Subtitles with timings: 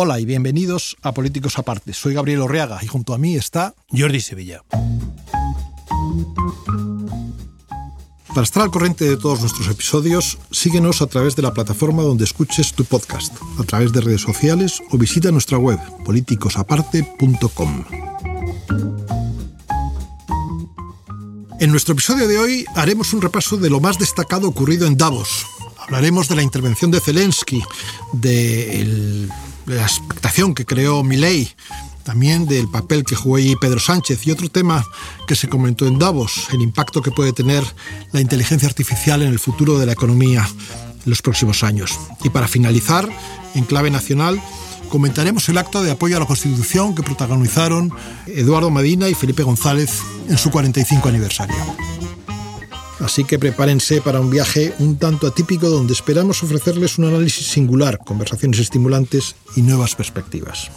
[0.00, 1.92] Hola y bienvenidos a Políticos Aparte.
[1.92, 4.62] Soy Gabriel Orreaga y junto a mí está Jordi Sevilla.
[8.28, 12.22] Para estar al corriente de todos nuestros episodios, síguenos a través de la plataforma donde
[12.22, 17.84] escuches tu podcast, a través de redes sociales o visita nuestra web politicosaparte.com.
[21.58, 25.44] En nuestro episodio de hoy haremos un repaso de lo más destacado ocurrido en Davos.
[25.76, 27.64] Hablaremos de la intervención de Zelensky,
[28.12, 29.28] de
[29.68, 31.50] la expectación que creó Milei,
[32.04, 34.84] también del papel que jugó Pedro Sánchez y otro tema
[35.26, 37.62] que se comentó en Davos, el impacto que puede tener
[38.12, 40.48] la inteligencia artificial en el futuro de la economía
[41.04, 41.98] en los próximos años.
[42.24, 43.08] Y para finalizar,
[43.54, 44.40] en clave nacional,
[44.88, 47.92] comentaremos el acto de apoyo a la Constitución que protagonizaron
[48.26, 51.56] Eduardo Medina y Felipe González en su 45 aniversario.
[53.00, 57.98] Así que prepárense para un viaje un tanto atípico donde esperamos ofrecerles un análisis singular,
[57.98, 60.70] conversaciones estimulantes y nuevas perspectivas.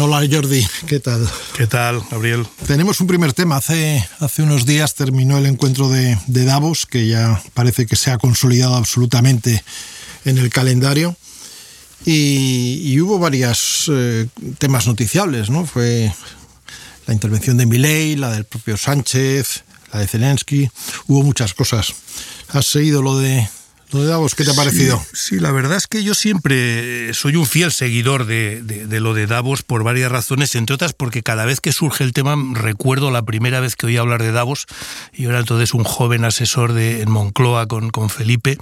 [0.00, 1.26] hola Jordi, ¿qué tal?
[1.56, 2.46] ¿Qué tal, Gabriel?
[2.66, 3.56] Tenemos un primer tema.
[3.56, 8.18] Hace, hace unos días terminó el encuentro de, Davos, que ya parece que se ha
[8.18, 9.62] consolidado absolutamente
[10.24, 11.16] en el calendario.
[12.04, 15.64] Y, hubo varios eh, temas noticiables, ¿no?
[15.64, 16.12] Fue
[17.06, 20.70] la intervención de Milei, la del propio Sánchez, la de Zelensky.
[21.06, 21.94] Hubo muchas cosas.
[22.48, 23.48] ¿Has seguido lo de
[24.36, 25.04] ¿qué te ha parecido?
[25.12, 29.62] Sí, la verdad es que yo siempre soy un fiel seguidor de, lo de Davos
[29.62, 33.60] por varias razones, entre otras porque cada vez que surge el tema recuerdo la primera
[33.60, 34.66] vez que oí hablar de Davos,
[35.12, 38.58] y era entonces un joven asesor de, en Moncloa con, con Felipe,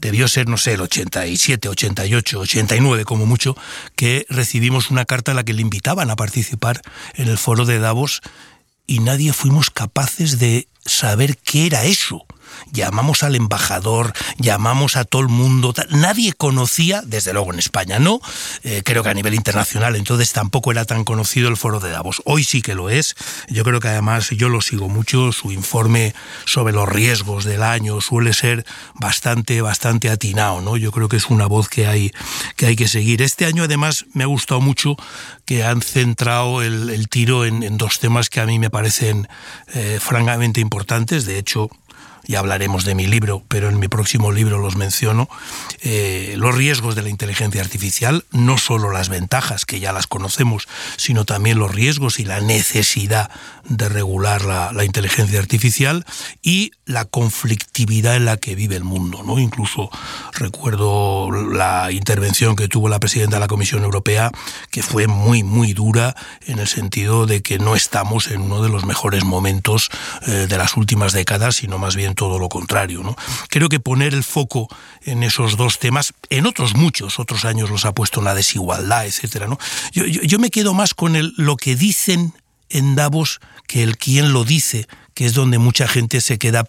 [0.00, 3.56] debió ser, no sé, el 87, 88, 89 como mucho,
[3.94, 6.82] que recibimos una carta en la que le invitaban a participar
[7.14, 8.22] en el foro de Davos
[8.86, 12.26] y nadie fuimos capaces de saber qué era eso
[12.72, 18.20] llamamos al embajador, llamamos a todo el mundo, nadie conocía, desde luego en España no,
[18.62, 22.22] eh, creo que a nivel internacional entonces tampoco era tan conocido el foro de Davos.
[22.24, 23.14] Hoy sí que lo es,
[23.48, 28.00] yo creo que además yo lo sigo mucho, su informe sobre los riesgos del año
[28.00, 30.76] suele ser bastante, bastante atinado, ¿no?
[30.76, 32.12] Yo creo que es una voz que hay
[32.56, 33.22] que, hay que seguir.
[33.22, 34.96] Este año además me ha gustado mucho
[35.44, 39.28] que han centrado el, tiro en, dos temas que a mí me parecen
[39.74, 41.70] eh, francamente importantes, de hecho
[42.26, 45.28] ya hablaremos de mi libro, pero en mi próximo libro los menciono,
[45.82, 50.68] eh, los riesgos de la inteligencia artificial, no solo las ventajas, que ya las conocemos,
[50.96, 53.30] sino también los riesgos y la necesidad
[53.64, 56.04] de regular la, inteligencia artificial
[56.42, 59.22] y la conflictividad en la que vive el mundo.
[59.22, 59.38] ¿no?
[59.38, 59.90] Incluso
[60.32, 64.30] recuerdo la intervención que tuvo la presidenta de la Comisión Europea,
[64.70, 66.14] que fue muy, muy dura
[66.46, 69.90] en el sentido de que no estamos en uno de los mejores momentos
[70.26, 73.02] eh, de las últimas décadas, sino más bien todo lo contrario.
[73.02, 73.16] ¿no?
[73.48, 74.68] Creo que poner el foco
[75.02, 79.06] en esos dos temas, en otros muchos, otros años los ha puesto en la desigualdad,
[79.06, 79.46] etcétera.
[79.46, 79.58] ¿no?
[79.92, 82.34] Yo, me quedo más con el, lo que dicen
[82.70, 86.68] en Davos que el quién lo dice, que es donde mucha gente se queda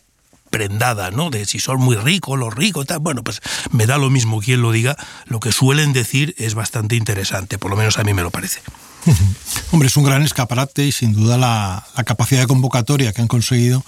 [0.50, 1.30] prendada, ¿no?
[1.32, 3.00] De si son muy ricos, los ricos, tal.
[3.00, 3.42] Bueno, pues
[3.72, 4.96] me da lo mismo quien lo diga.
[5.26, 8.62] Lo que suelen decir es bastante interesante, por lo menos a mí me lo parece.
[9.72, 13.28] Hombre, es un gran escaparate y sin duda la, la capacidad de convocatoria que han
[13.28, 13.84] conseguido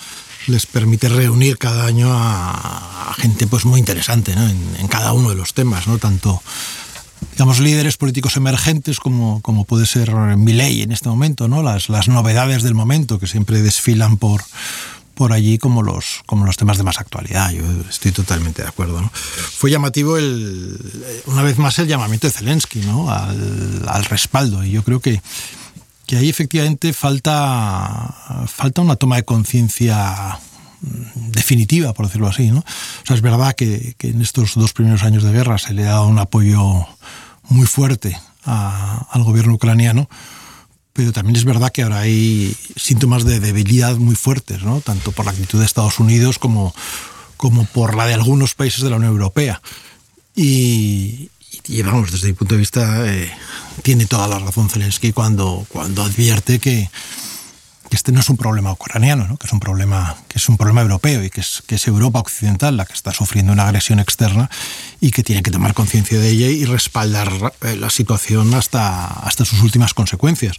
[0.48, 5.54] les permite reunir cada año a, gente pues muy interesante en, cada uno de los
[5.54, 5.98] temas, ¿no?
[5.98, 6.42] tanto
[7.32, 11.64] digamos líderes políticos emergentes como, como puede ser Milei en este momento, ¿no?
[11.64, 14.44] las, las novedades del momento que siempre desfilan por,
[15.18, 17.52] por allí como los, como los temas de más actualidad.
[17.52, 19.02] Yo estoy totalmente de acuerdo.
[19.02, 19.12] ¿no?
[19.14, 20.78] Fue llamativo el,
[21.26, 23.12] una vez más el llamamiento de Zelensky ¿no?
[23.12, 25.22] al, al respaldo y yo creo que
[26.08, 28.16] que ahí efectivamente falta,
[28.48, 30.40] falta una toma de conciencia
[30.82, 32.50] definitiva, por decirlo así.
[32.50, 32.60] ¿no?
[32.60, 35.92] O sea, es verdad que, en estos dos primeros años de guerra se le ha
[35.92, 36.88] dado un apoyo
[37.50, 40.10] muy fuerte al gobierno ucraniano,
[40.94, 44.80] pero también es verdad que ahora hay síntomas de debilidad muy fuertes, ¿no?
[44.80, 46.74] tanto por la actitud de Estados Unidos como,
[47.36, 49.62] como por la de algunos países de la Unión Europea.
[50.36, 51.30] Y,
[51.68, 53.32] y vamos, desde mi punto de vista, eh,
[53.84, 56.90] tiene toda la razón Zelensky cuando, cuando advierte que,
[57.90, 61.24] este no es un problema ucraniano, que es un problema que es un problema europeo
[61.24, 64.50] y que es, que es Europa occidental la que está sufriendo una agresión externa
[65.00, 69.46] y que tiene que tomar conciencia de ella y respaldar eh, la situación hasta, hasta
[69.46, 70.58] sus últimas consecuencias.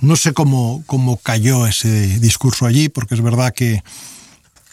[0.00, 3.82] No sé cómo, cómo cayó ese discurso allí, porque es verdad que,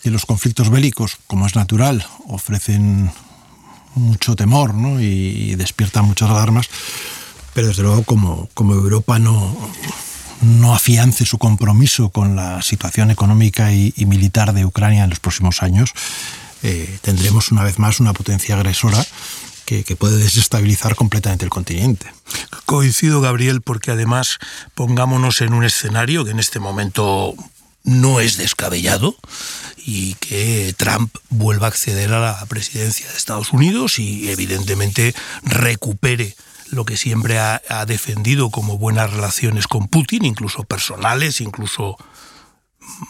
[0.04, 3.12] que los conflictos bélicos, como es natural, ofrecen
[3.96, 5.02] mucho temor ¿no?
[5.02, 6.70] y, despierta muchas alarmas,
[7.54, 9.56] pero desde luego como, como Europa no,
[10.42, 15.62] no afiance su compromiso con la situación económica y, militar de Ucrania en los próximos
[15.62, 15.94] años,
[16.64, 19.06] eh, tendremos una vez más una potencia agresora
[19.66, 22.08] que, que, puede desestabilizar completamente el continente.
[22.66, 24.40] Coincido, Gabriel, porque además
[24.74, 27.36] pongámonos en un escenario que en este momento
[27.90, 29.16] no es descabellado
[29.78, 36.36] y que Trump vuelva a acceder a la presidencia de Estados Unidos y evidentemente recupere
[36.70, 41.98] lo que siempre ha, defendido como buenas relaciones con Putin, incluso personales, incluso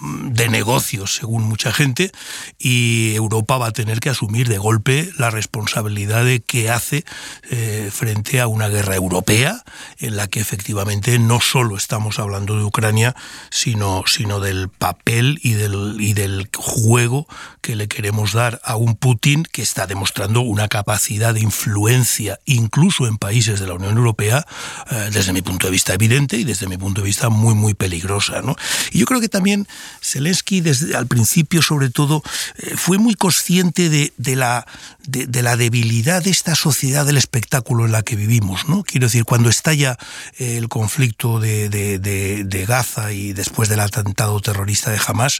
[0.01, 2.11] de negocios, según mucha gente,
[2.57, 7.05] y Europa va a tener que asumir de golpe la responsabilidad de que hace
[7.49, 9.63] eh, frente a una guerra europea
[9.97, 13.15] en la que efectivamente no solo estamos hablando de Ucrania,
[13.49, 17.27] sino, sino del papel y del, y del juego
[17.61, 23.07] que le queremos dar a un Putin que está demostrando una capacidad de influencia incluso
[23.07, 24.45] en países de la Unión Europea,
[24.91, 27.73] eh, desde mi punto de vista evidente y desde mi punto de vista muy, muy
[27.73, 28.41] peligrosa.
[28.41, 28.55] ¿no?
[28.91, 29.67] Y yo creo que también
[30.01, 32.23] Zelensky desde al principio sobre todo
[32.57, 34.65] eh, fue muy consciente de, la,
[35.05, 38.67] de, de, la debilidad de esta sociedad del espectáculo en la que vivimos.
[38.67, 38.83] ¿no?
[38.83, 39.97] Quiero decir, cuando estalla
[40.37, 45.39] eh, el conflicto de, de, Gaza y después del atentado terrorista de Hamas,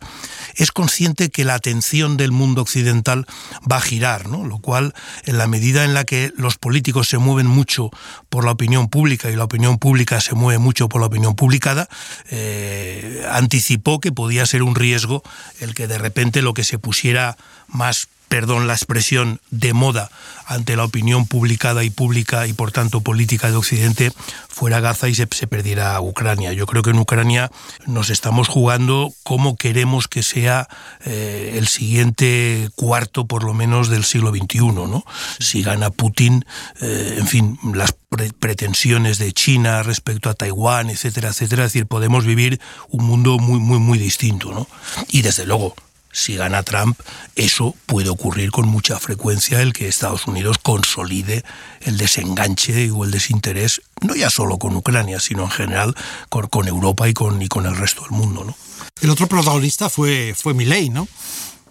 [0.55, 3.25] es consciente que la atención del mundo occidental
[3.69, 4.45] va a girar, ¿no?
[4.45, 4.93] lo cual
[5.25, 7.91] en la medida en la que los políticos se mueven mucho
[8.29, 11.87] por la opinión pública y la opinión pública se mueve mucho por la opinión publicada,
[12.29, 15.23] eh, anticipó que podía ser un riesgo
[15.59, 20.09] el que de repente lo que se pusiera más perdón la expresión, de moda
[20.45, 24.11] ante la opinión publicada y pública y por tanto política de Occidente
[24.47, 26.53] fuera Gaza y se, perdiera Ucrania.
[26.53, 27.51] Yo creo que en Ucrania
[27.85, 30.67] nos estamos jugando cómo queremos que sea
[31.05, 34.59] eh, el siguiente cuarto por lo menos del siglo XXI.
[34.59, 35.05] ¿no?
[35.39, 36.45] Si gana Putin,
[36.81, 41.85] eh, en fin, las pre pretensiones de China respecto a Taiwán, etcétera, etcétera, es decir,
[41.85, 42.59] podemos vivir
[42.89, 44.51] un mundo muy, muy, muy distinto.
[44.51, 44.67] ¿no?
[45.09, 45.75] Y desde luego,
[46.11, 46.99] si gana Trump,
[47.35, 51.43] eso puede ocurrir con mucha frecuencia, el que Estados Unidos consolide
[51.81, 55.95] el desenganche o el desinterés, no ya solo con Ucrania, sino en general
[56.29, 58.43] con, con Europa y con, y con el resto del mundo.
[58.43, 58.55] ¿no?
[59.01, 61.07] El otro protagonista fue, fue Milley, ¿no?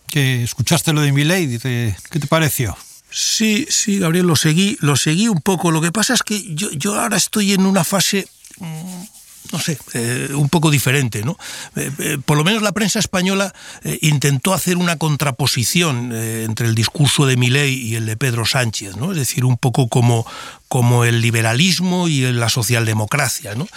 [0.06, 2.76] Que escuchaste lo de Milley, ¿qué te pareció?
[3.10, 5.70] Sí, sí, Gabriel, lo seguí, lo seguí un poco.
[5.70, 8.28] Lo que pasa es que yo, yo ahora estoy en una fase
[9.52, 11.38] no sé, eh, un poco diferente, ¿no?
[11.76, 13.54] Eh, eh, por lo menos la prensa española
[14.00, 19.12] intentó hacer una contraposición entre el discurso de Milei y el de Pedro Sánchez, ¿no?
[19.12, 20.26] Es decir, un poco como,
[20.68, 23.68] como el liberalismo y la socialdemocracia, ¿no?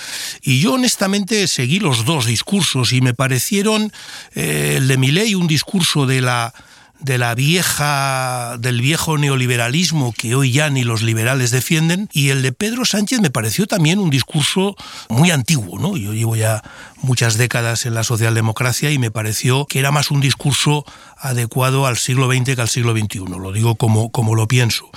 [0.41, 3.91] Y yo honestamente seguí los dos discursos y me parecieron
[4.33, 6.53] el de Milei un discurso de la
[7.01, 12.41] de la vieja del viejo neoliberalismo que hoy ya ni los liberales defienden y el
[12.41, 14.75] de Pedro Sánchez me pareció también un discurso
[15.09, 15.97] muy antiguo, ¿no?
[15.97, 16.63] Yo llevo ya
[17.01, 20.85] muchas décadas en la socialdemocracia y me pareció que era más un discurso
[21.17, 24.89] adecuado al siglo XX que al siglo XXI, lo digo como, como lo pienso.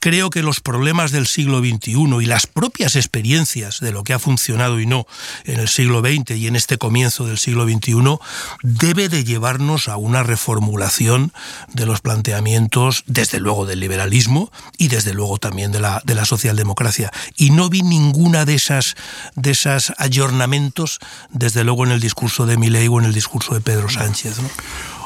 [0.00, 4.18] Creo que los problemas del siglo XXI y las propias experiencias de lo que ha
[4.18, 5.06] funcionado y no
[5.44, 8.18] en el siglo XX y en este comienzo del siglo XXI
[8.62, 11.32] debe de llevarnos a una reformulación
[11.72, 16.26] de los planteamientos, desde luego del liberalismo y desde luego también de la, de la
[16.26, 17.10] socialdemocracia.
[17.36, 18.94] Y no vi ninguna de esas,
[19.36, 20.98] de esas ayornamientos,
[21.30, 24.38] desde luego en el discurso de Milei o en el discurso de Pedro Sánchez.
[24.38, 24.50] ¿no?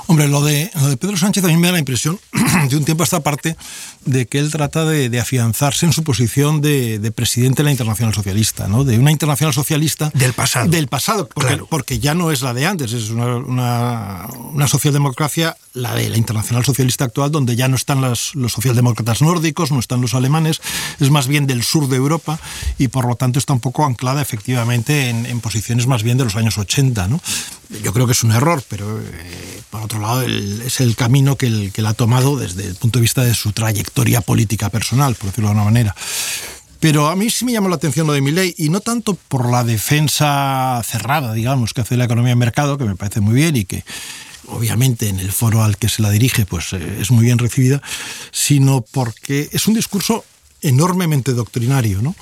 [0.09, 2.21] Hombre, lo de, lo de Pedro Sánchez a mí me da la impresión,
[2.71, 3.57] de un tiempo a esta parte,
[4.07, 7.71] de que él trata de, de afianzarse en su posición de, de, presidente de la
[7.73, 8.85] Internacional Socialista, ¿no?
[8.85, 10.11] De una Internacional Socialista...
[10.15, 10.71] Del pasado.
[10.71, 11.67] Del pasado, porque, claro.
[11.69, 16.17] porque ya no es la de antes, es una, una, una, socialdemocracia, la de la
[16.17, 20.61] Internacional Socialista actual, donde ya no están las, los socialdemócratas nórdicos, no están los alemanes,
[21.01, 22.39] es más bien del sur de Europa
[22.79, 26.25] y por lo tanto está un poco anclada efectivamente en, en posiciones más bien de
[26.25, 27.21] los años 80, ¿no?
[27.83, 31.37] Yo creo que es un error, pero eh, por otro lado el, es el camino
[31.37, 34.71] que él, que él ha tomado desde el punto de vista de su trayectoria política
[34.71, 35.95] personal, por decirlo de alguna manera.
[36.81, 39.15] Pero a mí sí me llamó la atención lo de mi ley, y no tanto
[39.15, 43.35] por la defensa cerrada, digamos, que hace la economía de mercado, que me parece muy
[43.35, 43.85] bien y que
[44.49, 47.83] obviamente en el foro al que se la dirige pues eh, es muy bien recibida,
[48.31, 50.25] sino porque es un discurso
[50.63, 52.15] enormemente doctrinario, ¿no?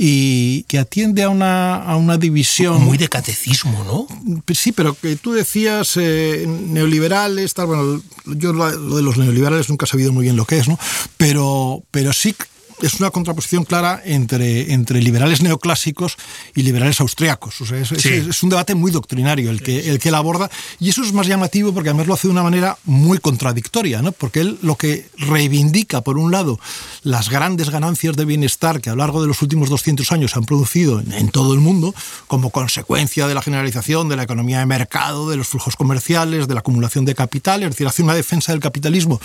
[0.00, 2.84] Y que atiende a una, a una división...
[2.84, 4.06] Muy de catecismo, ¿no?
[4.54, 9.86] Sí, pero que tú decías eh, neoliberales, tal, bueno, yo lo de los neoliberales nunca
[9.86, 10.78] he sabido muy bien lo que es, ¿no?
[11.16, 12.32] Pero, pero sí
[12.80, 16.16] es una contraposición clara entre, entre liberales neoclásicos
[16.54, 17.60] y liberales austriacos.
[17.60, 21.02] O sea, es, un debate muy doctrinario el que, el que él aborda y eso
[21.02, 24.12] es más llamativo porque además lo hace de una manera muy contradictoria, ¿no?
[24.12, 26.58] porque él lo que reivindica, por un lado,
[27.02, 30.38] las grandes ganancias de bienestar que a lo largo de los últimos 200 años se
[30.38, 31.94] han producido en, en todo el mundo
[32.26, 36.54] como consecuencia de la generalización de la economía de mercado, de los flujos comerciales, de
[36.54, 39.20] la acumulación de capital, es decir, hace una defensa del capitalismo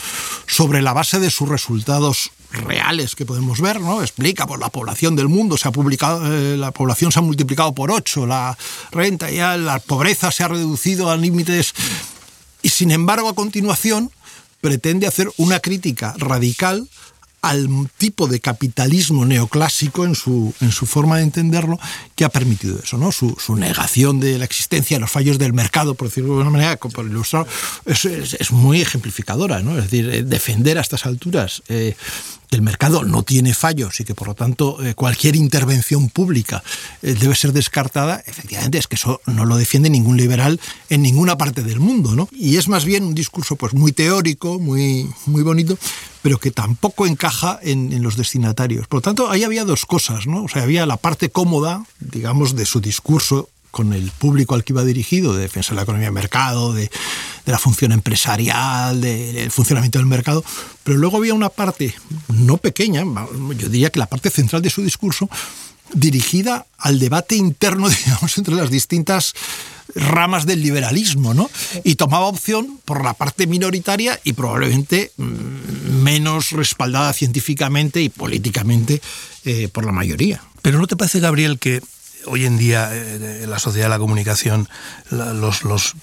[0.47, 4.01] sobre la base de sus resultados reales que podemos ver, ¿no?
[4.01, 7.73] Explica, pues la población del mundo se ha publicado, eh, la población se ha multiplicado
[7.73, 8.57] por ocho, la
[8.91, 11.73] renta ya, la pobreza se ha reducido a límites
[12.61, 14.11] y sin embargo a continuación
[14.61, 16.87] pretende hacer una crítica radical
[17.43, 21.77] al tipo de capitalismo neoclásico en su, en su forma de entenderlo
[22.15, 23.11] que ha permitido eso, ¿no?
[23.11, 26.77] Su, negación de la existencia de los fallos del mercado, por decirlo de alguna manera,
[26.77, 27.45] por ilustrar,
[27.85, 29.77] es, es, muy ejemplificadora, ¿no?
[29.77, 31.95] Es decir, eh, defender a estas alturas eh,
[32.51, 36.63] el mercado no tiene fallos y que por lo tanto eh, cualquier intervención pública
[37.01, 41.61] debe ser descartada, efectivamente es que eso no lo defiende ningún liberal en ninguna parte
[41.61, 42.29] del mundo, ¿no?
[42.31, 45.77] Y es más bien un discurso pues muy teórico, muy, muy bonito,
[46.23, 48.87] pero que tampoco encaja en, los destinatarios.
[48.87, 50.45] Por lo tanto, ahí había dos cosas, ¿no?
[50.45, 54.71] O sea, había la parte cómoda, digamos, de su discurso con el público al que
[54.71, 56.89] iba dirigido, de defensa de la economía de mercado, de,
[57.45, 60.45] la función empresarial, del funcionamiento del mercado,
[60.83, 61.93] pero luego había una parte
[62.29, 65.27] no pequeña, yo diría que la parte central de su discurso,
[65.93, 69.33] dirigida al debate interno, digamos, entre las distintas
[69.95, 71.49] ramas del liberalismo, ¿no?
[71.83, 79.01] Y tomaba opción por la parte minoritaria y probablemente mm, menos respaldada científicamente y políticamente
[79.45, 80.41] eh, por la mayoría.
[80.61, 81.81] Pero ¿no te parece, Gabriel, que
[82.25, 84.67] hoy en día eh, la sociedad de la comunicación
[85.11, 85.95] los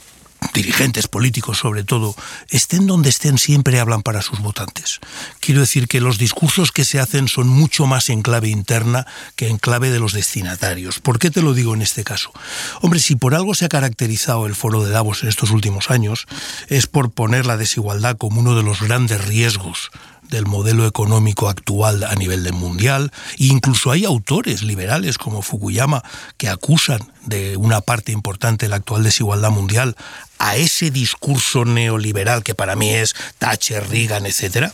[0.54, 2.14] dirigentes políticos sobre todo,
[2.48, 5.00] estén donde estén, siempre hablan para sus votantes.
[5.40, 9.06] Quiero decir que los discursos que se hacen son mucho más en clave interna
[9.36, 11.00] que en clave de los destinatarios.
[11.00, 12.32] ¿Por qué te lo digo en este caso?
[12.80, 16.26] Hombre, si por algo se ha caracterizado el foro de Davos en estos últimos años,
[16.68, 19.90] es por poner la desigualdad como uno de los grandes riesgos
[20.30, 23.12] del modelo económico actual a nivel mundial.
[23.38, 26.02] E incluso hay autores liberales como Fukuyama
[26.36, 29.96] que acusan de una parte importante de la actual desigualdad mundial
[30.40, 34.72] a ese discurso neoliberal que para mí es Thatcher, Reagan, etc.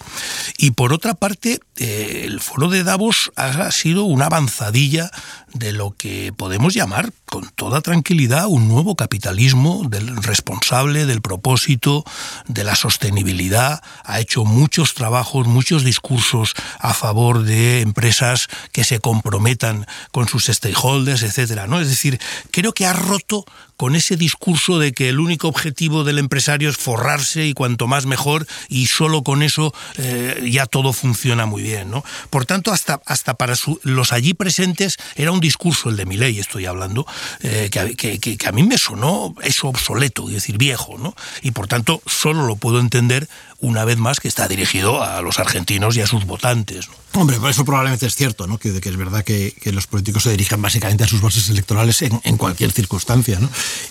[0.58, 5.10] Y por otra parte, eh, el foro de Davos ha sido una avanzadilla
[5.52, 12.04] de lo que podemos llamar con toda tranquilidad un nuevo capitalismo del responsable, del propósito,
[12.46, 13.82] de la sostenibilidad.
[14.04, 20.46] Ha hecho muchos trabajos, muchos discursos a favor de empresas que se comprometan con sus
[20.46, 21.66] stakeholders, etcétera.
[21.66, 21.80] ¿no?
[21.80, 23.44] Es decir, creo que ha roto
[23.76, 28.06] con ese discurso de que el único objetivo del empresario es forrarse y cuanto más
[28.06, 31.90] mejor y solo con eso eh, ya todo funciona muy bien.
[31.90, 32.04] ¿no?
[32.30, 36.38] Por tanto, hasta, hasta para los allí presentes era un discurso, el de mi ley
[36.38, 37.06] estoy hablando,
[37.40, 41.14] eh, que, que, a mí me sonó eso obsoleto, es decir, viejo, ¿no?
[41.42, 43.28] Y por tanto, solo lo puedo entender
[43.60, 46.88] una vez más que está dirigido a los argentinos y a sus votantes.
[47.12, 48.58] Hombre, eso probablemente es cierto, ¿no?
[48.58, 52.36] que, que es verdad que, los políticos se dirigen básicamente a sus bases electorales en,
[52.36, 53.48] cualquier circunstancia, ¿no?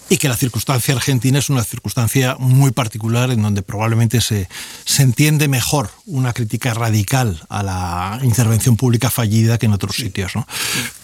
[0.09, 4.47] Y que la circunstancia argentina es una circunstancia muy particular en donde probablemente se,
[4.85, 10.35] se entiende mejor una crítica radical a la intervención pública fallida que en otros sitios.
[10.35, 10.47] ¿no?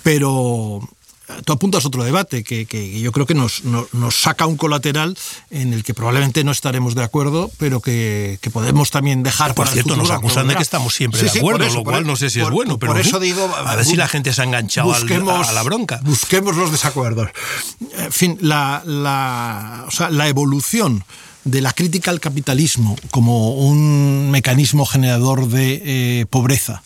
[0.03, 0.87] Pero
[1.45, 3.61] tú apuntas otro debate que, yo creo que nos,
[4.11, 5.17] saca un colateral
[5.49, 9.95] en el que probablemente no estaremos de acuerdo, pero que, podemos también dejar por cierto,
[9.95, 12.77] nos acusan de que estamos siempre de acuerdo, lo cual no sé si es bueno,
[12.77, 15.99] pero por eso digo, a ver si la gente se ha enganchado a la bronca.
[16.03, 17.29] Busquemos los desacuerdos.
[17.97, 21.03] En fin, la, la, la evolución
[21.43, 26.83] de la crítica al capitalismo como un mecanismo generador de eh, pobreza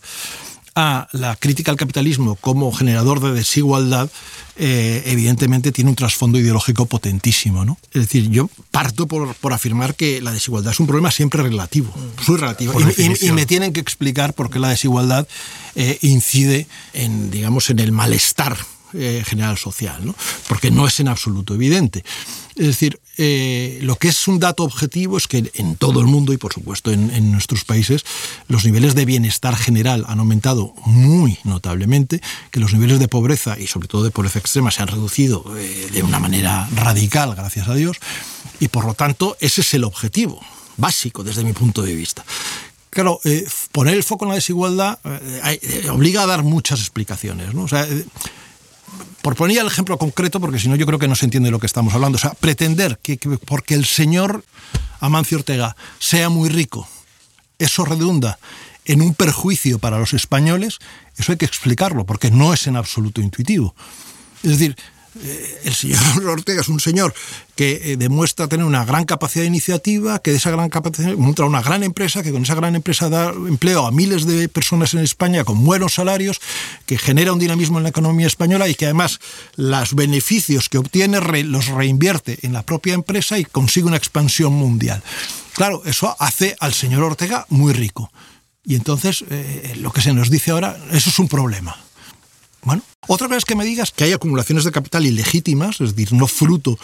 [0.75, 4.09] a la crítica al capitalismo como generador de desigualdad,
[4.57, 7.63] eh, evidentemente tiene un trasfondo ideológico potentísimo.
[7.63, 7.77] ¿no?
[7.93, 11.93] Es decir, yo parto por, afirmar que la desigualdad es un problema siempre relativo,
[12.27, 12.73] muy relativo.
[13.21, 15.27] Y, me tienen que explicar por qué la desigualdad
[15.75, 18.57] eh, incide en, digamos, en el malestar
[18.93, 20.15] eh, general social, ¿no?
[20.47, 22.03] porque no es en absoluto evidente.
[22.55, 26.31] Es decir, eh, lo que es un dato objetivo es que en todo el mundo
[26.31, 28.05] y por supuesto en, nuestros países
[28.47, 32.21] los niveles de bienestar general han aumentado muy notablemente,
[32.51, 35.89] que los niveles de pobreza y sobre todo de pobreza extrema se han reducido eh,
[35.91, 37.97] de una manera radical, gracias a Dios,
[38.61, 40.39] y por lo tanto ese es el objetivo
[40.77, 42.23] básico desde mi punto de vista.
[42.89, 43.19] Claro,
[43.73, 44.99] poner el foco en la desigualdad
[45.91, 47.53] obliga a dar muchas explicaciones.
[47.53, 47.63] ¿no?
[47.63, 47.85] O sea,
[49.21, 51.59] por poner el ejemplo concreto, porque si no yo creo que no se entiende lo
[51.59, 54.43] que estamos hablando, o sea, pretender que, porque el señor
[54.99, 56.87] Amancio Ortega sea muy rico,
[57.57, 58.37] eso redunda
[58.85, 60.77] en un perjuicio para los españoles,
[61.17, 63.75] eso hay que explicarlo, porque no es en absoluto intuitivo.
[64.43, 64.75] Es decir,
[65.63, 67.13] el señor Ortega es un señor
[67.55, 71.45] que eh, demuestra tener una gran capacidad de iniciativa, que de esa gran capacidad monta
[71.45, 74.99] una gran empresa, que con esa gran empresa da empleo a miles de personas en
[74.99, 76.41] España con buenos salarios,
[76.85, 79.19] que genera un dinamismo en la economía española y que además
[79.55, 85.01] los beneficios que obtiene los reinvierte en la propia empresa y consigue una expansión mundial.
[85.53, 88.11] Claro, eso hace al señor Ortega muy rico.
[88.65, 91.77] Y entonces eh, lo que se nos dice ahora, eso es un problema.
[92.65, 96.13] Bueno, otra cosa es que me digas que hay acumulaciones de capital ilegítimas, es decir,
[96.13, 96.77] no fruto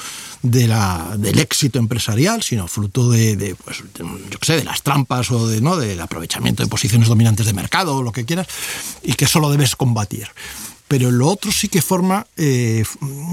[0.44, 5.48] de la, del éxito empresarial, sino fruto de, pues, yo sé, de las trampas o
[5.48, 5.76] de, ¿no?
[5.78, 8.48] del aprovechamiento de posiciones dominantes de mercado o lo que quieras,
[9.02, 10.28] y que eso lo debes combatir.
[10.88, 12.84] Pero lo otro sí que forma, eh,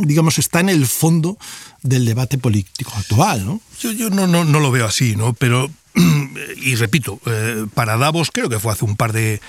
[0.02, 1.36] digamos, está en el fondo
[1.82, 3.60] del debate político actual, ¿no?
[3.80, 5.34] Yo, yo no, no, no lo veo así, ¿no?
[5.34, 5.68] Pero
[6.56, 9.40] y repito, eh, para Davos, creo que fue hace un par de,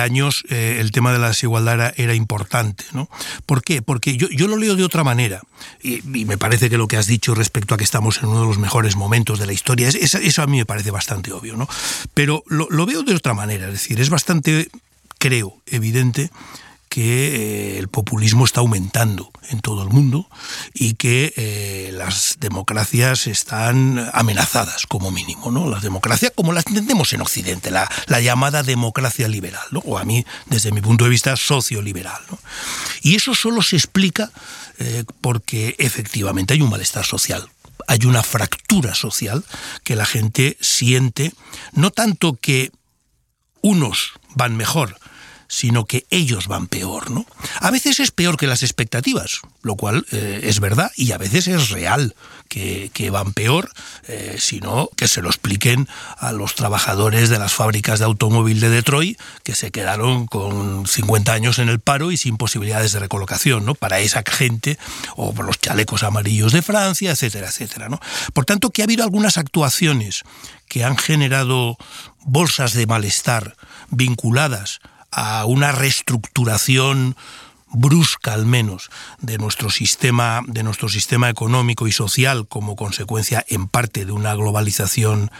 [0.00, 2.84] años, eh, el tema de la desigualdad era, importante.
[2.92, 3.08] ¿no?
[3.46, 3.82] ¿Por qué?
[3.82, 5.42] Porque yo, yo, lo leo de otra manera.
[5.82, 8.46] Y, me parece que lo que has dicho respecto a que estamos en uno de
[8.46, 11.56] los mejores momentos de la historia, es, eso a mí me parece bastante obvio.
[11.56, 11.68] ¿no?
[12.14, 13.66] Pero lo, lo veo de otra manera.
[13.66, 14.68] Es decir, es bastante,
[15.18, 16.30] creo, evidente
[16.88, 20.28] que eh, el populismo está aumentando en todo el mundo
[20.74, 25.68] y que eh, las democracias están amenazadas como mínimo, ¿no?
[25.68, 27.88] Las democracias como las entendemos en Occidente, la,
[28.20, 32.20] llamada democracia liberal, o a mí, desde mi punto de vista, socioliberal.
[32.30, 32.38] ¿no?
[33.02, 34.30] Y eso solo se explica
[34.78, 37.48] eh, porque efectivamente hay un malestar social,
[37.86, 39.44] hay una fractura social
[39.84, 41.32] que la gente siente,
[41.72, 42.72] no tanto que
[43.62, 44.98] unos van mejor,
[45.48, 47.26] sino que ellos van peor, ¿no?
[47.60, 51.48] A veces es peor que las expectativas, lo cual eh, es verdad, y a veces
[51.48, 52.14] es real
[52.48, 53.70] que, van peor,
[54.06, 55.88] eh, sino que se lo expliquen
[56.18, 61.32] a los trabajadores de las fábricas de automóvil de Detroit, que se quedaron con 50
[61.32, 63.74] años en el paro y sin posibilidades de recolocación, ¿no?
[63.74, 64.78] Para esa gente,
[65.16, 68.00] o por los chalecos amarillos de Francia, etcétera, etcétera, ¿no?
[68.32, 70.24] Por tanto, que ha habido algunas actuaciones
[70.68, 71.78] que han generado
[72.24, 73.56] bolsas de malestar
[73.90, 77.16] vinculadas a una reestructuración
[77.70, 83.68] brusca al menos de nuestro sistema de nuestro sistema económico y social como consecuencia en
[83.68, 85.30] parte de una globalización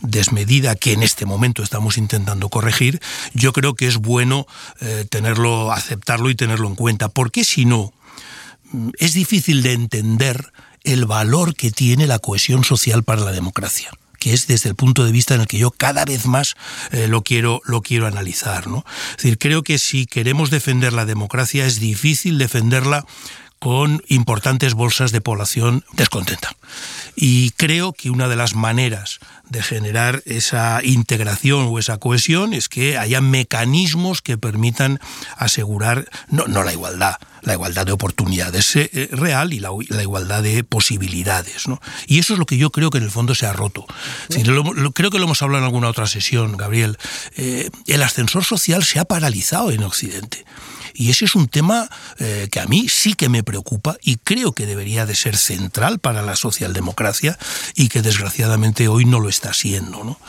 [0.00, 3.00] desmedida que en este momento estamos intentando corregir.
[3.32, 4.46] Yo creo que es bueno
[4.80, 7.92] eh, tenerlo aceptarlo y tenerlo en cuenta porque si no
[8.72, 10.52] mm, es difícil de entender
[10.84, 15.04] el valor que tiene la cohesión social para la democracia que es desde el punto
[15.04, 16.54] de vista en el que yo cada vez más
[16.92, 18.68] eh, lo, quiero, lo quiero analizar.
[18.68, 18.84] ¿no?
[19.10, 23.04] Es decir, creo que si queremos defender la democracia es difícil defenderla
[23.60, 26.56] con importantes bolsas de población descontenta.
[27.14, 29.20] Y creo que una de las maneras
[29.50, 34.98] de generar esa integración o esa cohesión es que haya mecanismos que permitan
[35.36, 39.70] asegurar, no, no la igualdad, la igualdad de oportunidades eh, real y la,
[40.00, 41.68] igualdad de posibilidades.
[41.68, 41.82] ¿no?
[42.06, 43.84] Y eso es lo que yo creo que en el fondo se ha roto.
[44.94, 46.96] creo que lo hemos hablado en alguna otra sesión, Gabriel.
[47.36, 50.46] Eh, el ascensor social se ha paralizado en Occidente.
[50.94, 54.52] Y ese es un tema eh, que a mí sí que me preocupa y creo
[54.52, 57.38] que debería de ser central para la socialdemocracia
[57.74, 60.04] y que desgraciadamente hoy no lo está siendo.
[60.04, 60.20] ¿no?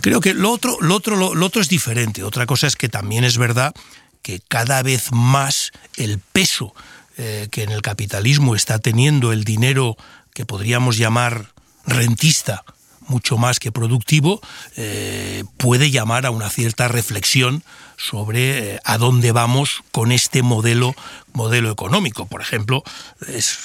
[0.00, 2.22] Creo que lo otro, lo, otro, lo, otro es diferente.
[2.24, 3.74] Otra cosa es que también es verdad
[4.22, 6.74] que cada vez más el peso
[7.16, 9.96] eh, que en el capitalismo está teniendo el dinero
[10.34, 11.52] que podríamos llamar
[11.86, 12.64] rentista
[13.10, 14.40] mucho más que productivo,
[14.76, 17.62] eh, puede llamar a una cierta reflexión
[18.00, 20.94] sobre eh, a dónde vamos con este modelo
[21.32, 22.26] modelo económico.
[22.26, 22.82] Por ejemplo,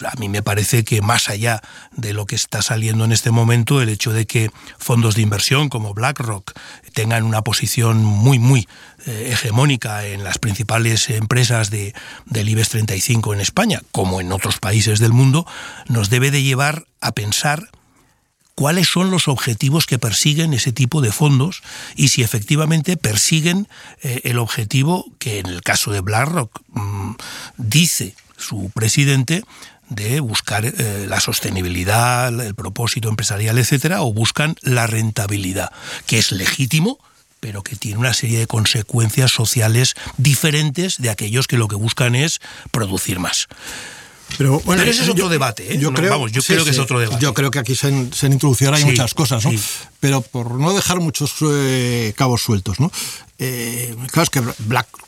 [0.06, 3.82] a mí me parece que más allá de lo que está saliendo en este momento,
[3.82, 6.52] el hecho de que fondos de inversión como BlackRock
[6.94, 8.68] tengan una posición muy, muy
[9.06, 11.94] eh, hegemónica en las principales empresas de,
[12.26, 15.46] del IBEX 35 en España, como en otros países del mundo,
[15.88, 17.70] nos debe de llevar a pensar
[18.56, 21.62] cuáles son los objetivos que persiguen ese tipo de fondos
[21.96, 23.68] y si efectivamente persiguen
[24.02, 27.12] eh, el objetivo que en el caso de BlackRock mm,
[27.58, 29.44] dice su presidente
[29.90, 35.72] de buscar eh, la sostenibilidad, el propósito empresarial, etcétera, o buscan la rentabilidad,
[36.08, 36.98] que es legítimo,
[37.40, 42.16] pero que tiene una serie de consecuencias sociales diferentes de aquellos que lo que buscan
[42.16, 42.42] es
[42.72, 43.48] producir más.
[44.38, 45.78] Pero, bueno, ese es otro debate, ¿eh?
[45.78, 47.22] Yo creo, vamos, yo creo que es otro debate.
[47.22, 49.52] Yo creo que aquí se han, se introducido hay muchas cosas, ¿no?
[50.00, 52.92] Pero por no dejar muchos eh, cabos sueltos, ¿no?
[53.40, 54.42] Eh, claro, es que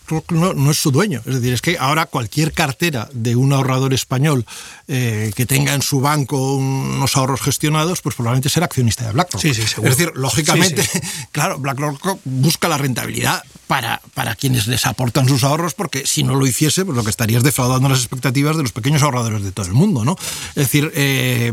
[0.07, 1.21] BlackRock no, es su dueño.
[1.25, 4.45] Es decir, es que ahora cualquier cartera de un ahorrador español
[4.87, 9.41] eh, que tenga en su banco unos ahorros gestionados, pues probablemente será accionista de BlackRock.
[9.41, 9.91] Sí, sí, seguro.
[9.91, 10.87] Es decir, lógicamente,
[11.31, 16.35] claro, BlackRock busca la rentabilidad para, para quienes les aportan sus ahorros, porque si no
[16.35, 19.51] lo hiciese, pues lo que estaría es defraudando las expectativas de los pequeños ahorradores de
[19.51, 20.15] todo el mundo, ¿no?
[20.49, 21.51] Es decir, eh,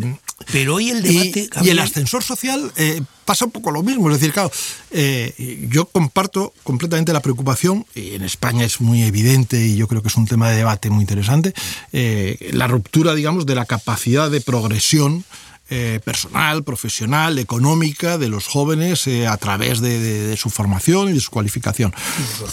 [0.53, 1.49] pero hoy el debate.
[1.63, 2.73] Y, el ascensor social
[3.25, 4.11] pasa un poco lo mismo.
[4.11, 4.51] Es decir, claro,
[5.69, 10.09] yo comparto completamente la preocupación, y en España es muy evidente y yo creo que
[10.09, 11.55] es un tema de debate muy interesante,
[11.93, 15.25] eh, la ruptura, digamos, de la capacidad de progresión
[15.71, 21.13] eh, personal, profesional, económica de los jóvenes eh, a través de, de, su formación y
[21.15, 21.95] de su cualificación.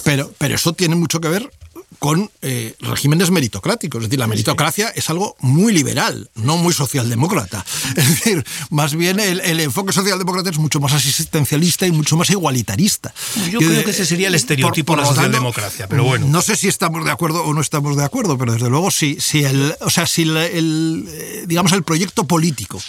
[0.04, 1.52] Pero, pero eso tiene mucho que ver
[2.00, 4.04] con eh, regímenes meritocráticos.
[4.04, 7.66] Es decir, la meritocracia es algo muy liberal, no muy socialdemócrata.
[7.96, 13.14] Es decir, más bien el, enfoque socialdemócrata es mucho más asistencialista y mucho más igualitarista.
[13.52, 16.28] Yo creo que ese sería el estereotipo de la socialdemocracia, pero bueno.
[16.28, 19.20] No sé si estamos de acuerdo o no estamos de acuerdo, pero desde luego si,
[19.20, 22.82] si el, o sea, si el, eh, digamos el proyecto político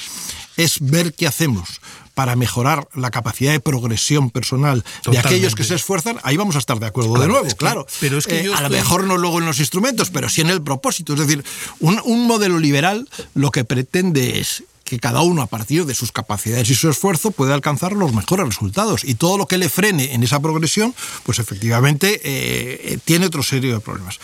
[0.56, 1.80] es ver qué hacemos
[2.14, 6.58] para mejorar la capacidad de progresión personal de aquellos que se esfuerzan, ahí vamos a
[6.58, 7.86] estar de acuerdo de nuevo, claro.
[8.00, 10.50] pero es que eh, a lo mejor no luego en los instrumentos, pero sí en
[10.50, 11.14] el propósito.
[11.14, 11.44] Es decir,
[11.80, 16.12] un, un modelo liberal lo que pretende es que cada uno a partir de sus
[16.12, 19.04] capacidades y su esfuerzo puede alcanzar los mejores resultados.
[19.04, 23.72] Y todo lo que le frene en esa progresión, pues efectivamente eh, tiene otro serio
[23.72, 24.18] de problemas.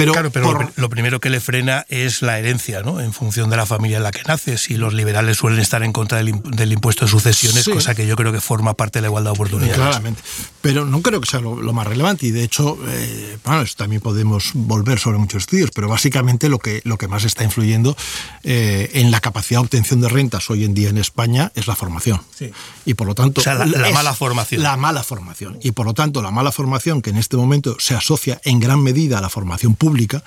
[0.00, 3.00] Pero, claro, pero lo primero que le frena es la herencia, ¿no?
[3.00, 4.70] En función de la familia en la que naces.
[4.70, 8.32] Y los liberales suelen estar en contra del, impuesto de sucesiones, cosa que yo creo
[8.32, 9.76] que forma parte de la igualdad de oportunidades.
[9.76, 10.22] Claramente.
[10.62, 12.26] Pero no creo que sea lo, más relevante.
[12.26, 16.80] Y de hecho, eh, bueno, también podemos volver sobre muchos estudios, pero básicamente lo que,
[16.84, 17.94] lo que más está influyendo
[18.42, 21.76] eh, en la capacidad de obtención de rentas hoy en día en España es la
[21.76, 22.22] formación.
[22.34, 22.50] Sí.
[22.86, 23.42] Y por lo tanto.
[23.42, 24.62] O sea, la, mala formación.
[24.62, 25.58] La mala formación.
[25.62, 28.82] Y por lo tanto, la mala formación que en este momento se asocia en gran
[28.82, 30.22] medida a la formación pública pública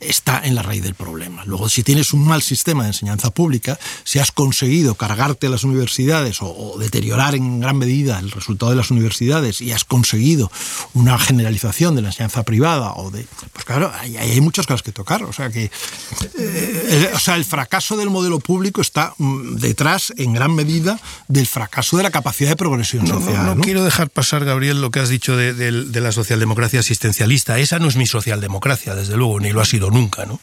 [0.00, 1.44] está en la raíz del problema.
[1.44, 6.38] Luego, si tienes un mal sistema de enseñanza pública, si has conseguido cargarte las universidades
[6.40, 10.50] o, deteriorar en gran medida el resultado de las universidades y has conseguido
[10.94, 13.26] una generalización de la enseñanza privada o de...
[13.52, 15.22] Pues claro, hay, hay muchas cosas que tocar.
[15.24, 15.70] O sea, que
[16.38, 20.98] eh, el, o sea, el fracaso del modelo público está mm, detrás en gran medida
[21.28, 23.44] del fracaso de la capacidad de progresión social.
[23.44, 27.58] No, quiero dejar pasar, Gabriel, lo que has dicho de, de la socialdemocracia asistencialista.
[27.58, 30.24] Esa no es mi socialdemocracia desde luego, ni lo ha sido nunca.
[30.24, 30.40] ¿no?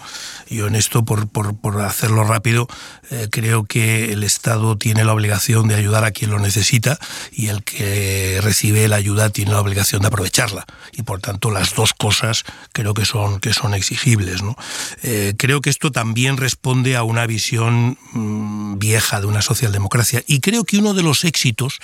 [0.49, 2.67] Yo en esto, por, por, hacerlo rápido,
[3.09, 6.99] eh, creo que el Estado tiene la obligación de ayudar a quien lo necesita
[7.31, 10.65] y el que recibe la ayuda tiene la obligación de aprovecharla.
[10.93, 12.43] Y por tanto, las dos cosas
[12.73, 14.41] creo que son, que son exigibles.
[14.41, 14.55] ¿no?
[15.03, 20.23] Eh, creo que esto también responde a una visión mm, vieja de una socialdemocracia.
[20.27, 21.79] Y creo que uno de los éxitos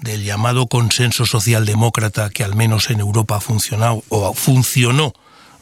[0.00, 5.12] del llamado consenso socialdemócrata que al menos en Europa ha funcionado o funcionó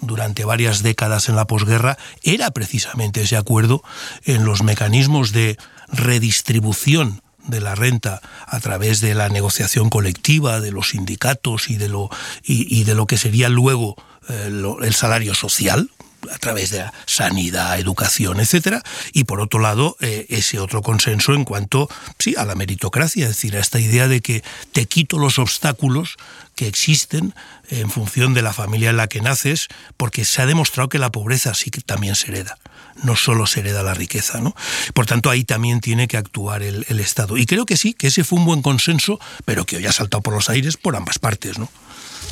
[0.00, 3.82] durante varias décadas en la posguerra era precisamente ese acuerdo
[4.24, 5.56] en los mecanismos de
[5.88, 11.88] redistribución de la renta a través de la negociación colectiva, de los sindicatos y de
[11.88, 12.10] lo,
[12.44, 13.96] y, de lo que sería luego
[14.28, 14.50] eh,
[14.82, 15.90] el salario social,
[16.32, 21.44] a través de sanidad, educación, etcétera, y por otro lado eh, ese otro consenso en
[21.44, 25.38] cuanto sí a la meritocracia, es decir, a esta idea de que te quito los
[25.38, 26.16] obstáculos
[26.54, 27.34] que existen
[27.70, 31.12] en función de la familia en la que naces, porque se ha demostrado que la
[31.12, 32.58] pobreza sí que también se hereda
[33.02, 34.40] no solo se hereda la riqueza.
[34.40, 34.54] ¿no?
[34.94, 37.36] Por tanto, ahí también tiene que actuar el, Estado.
[37.36, 40.20] Y creo que sí, que ese fue un buen consenso, pero que hoy ha saltado
[40.20, 41.58] por los aires por ambas partes.
[41.58, 41.70] ¿no?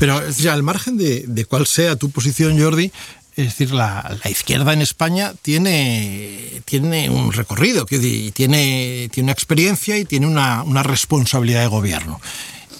[0.01, 0.20] Pero
[0.51, 2.90] al margen de, de cuál sea tu posición, Jordi,
[3.37, 10.07] es decir, la, izquierda en España tiene, tiene un recorrido, tiene, tiene una experiencia y
[10.07, 12.18] tiene una, responsabilidad de gobierno.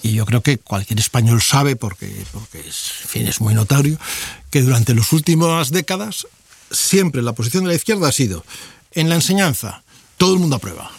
[0.01, 3.99] Y yo creo que cualquier español sabe, porque, porque es, fin, es muy notorio,
[4.49, 6.25] que durante las últimas décadas
[6.71, 8.43] siempre la posición de la izquierda ha sido
[8.93, 9.83] en la enseñanza,
[10.17, 10.96] todo el mundo aprueba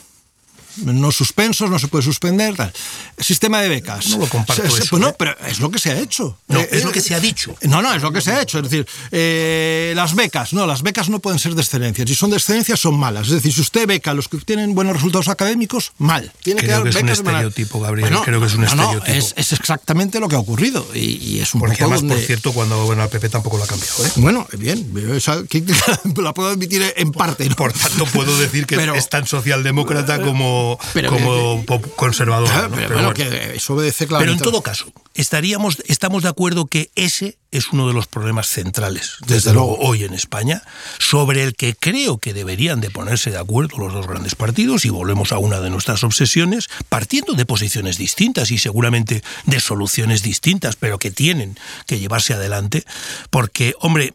[0.84, 2.72] no suspensos, no se puede suspender, tal.
[3.18, 4.08] Sistema de becas.
[4.10, 4.84] No lo comparto eso.
[4.90, 5.14] Pues no, ¿eh?
[5.18, 6.38] pero es lo que se ha hecho.
[6.48, 7.54] No, es lo que se ha dicho.
[7.62, 8.58] No, no, es lo que se ha hecho.
[8.58, 12.06] Es decir, eh, las becas, no, las becas no pueden ser de excelencia.
[12.06, 13.28] Si son de excelencia, son malas.
[13.28, 16.32] Es decir, si usted beca a los que tienen buenos resultados académicos, mal.
[16.42, 18.14] Tiene Creo que, es un estereotipo, Gabriel.
[18.24, 19.06] Creo que es un estereotipo.
[19.06, 20.86] Es, es, exactamente lo que ha ocurrido.
[20.94, 23.66] Y, es un Porque poco además, por cierto, cuando bueno, el PP tampoco lo ha
[23.66, 24.06] cambiado.
[24.06, 24.10] ¿eh?
[24.16, 24.88] Bueno, bien.
[26.22, 27.48] la puedo admitir en parte.
[27.50, 30.67] Por tanto, puedo decir que es tan socialdemócrata como
[31.08, 32.50] como, como conservador.
[32.74, 37.72] pero, que eso obedece Pero en todo caso, estaríamos, estamos de acuerdo que ese es
[37.72, 40.62] uno de los problemas centrales, desde, luego, hoy en España,
[40.98, 44.90] sobre el que creo que deberían de ponerse de acuerdo los dos grandes partidos, y
[44.90, 50.76] volvemos a una de nuestras obsesiones, partiendo de posiciones distintas y seguramente de soluciones distintas,
[50.76, 52.84] pero que tienen que llevarse adelante,
[53.30, 54.14] porque, hombre,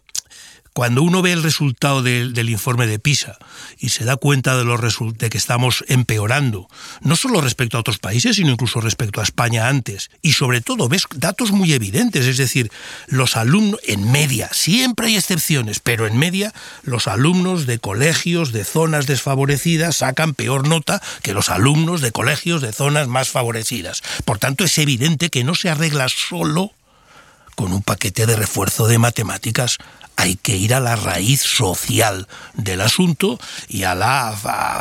[0.74, 3.38] cuando uno ve el resultado del informe de PISA
[3.78, 6.68] y se da cuenta de, de que estamos empeorando,
[7.02, 10.90] no solo respecto a otros países, sino incluso respecto a España antes, y sobre todo
[10.90, 12.72] ves datos muy evidentes, es decir,
[13.08, 18.66] los alumnos, en media, siempre hay excepciones, pero en media, los alumnos de colegios de
[18.66, 24.02] zonas desfavorecidas sacan peor nota que los alumnos de colegios de zonas más favorecidas.
[24.26, 26.72] Por tanto, es evidente que no se arregla solo
[27.56, 29.78] con un paquete de refuerzo de matemáticas
[30.16, 34.36] hay que ir a la raíz social del asunto y a la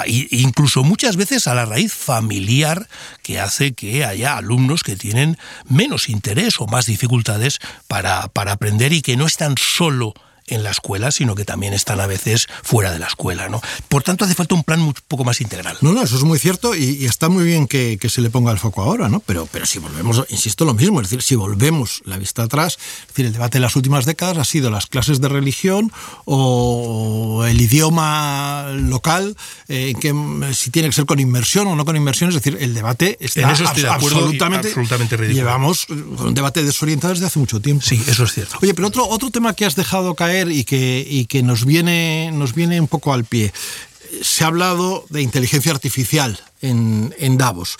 [0.07, 2.89] incluso muchas veces a la raíz familiar
[3.23, 8.93] que hace que haya alumnos que tienen menos interés o más dificultades para, para aprender
[8.93, 10.15] y que no están solo
[10.53, 13.49] en la escuela, sino que también están a veces fuera de la escuela.
[13.49, 13.61] ¿no?
[13.89, 15.79] Por tanto, hace falta un plan un poco más integral.
[15.81, 18.59] No, no, eso es muy cierto y, está muy bien que, se le ponga el
[18.59, 19.21] foco ahora, ¿no?
[19.21, 23.09] Pero, pero si volvemos, insisto, lo mismo, es decir, si volvemos la vista atrás, es
[23.09, 25.93] decir, el debate de las últimas décadas ha sido las clases de religión
[26.25, 29.37] o el idioma local,
[29.69, 30.15] eh, que
[30.53, 33.49] si tiene que ser con inmersión o no con inmersión, es decir, el debate está
[33.95, 35.45] absolutamente, absolutamente ridículo.
[35.45, 37.85] Llevamos un debate desorientado desde hace mucho tiempo.
[37.87, 38.59] Sí, eso es cierto.
[38.61, 42.31] Oye, pero otro, otro tema que has dejado caer y que, y que nos, viene,
[42.33, 43.53] nos viene un poco al pie.
[44.23, 47.77] Se ha hablado de inteligencia artificial en, en Davos.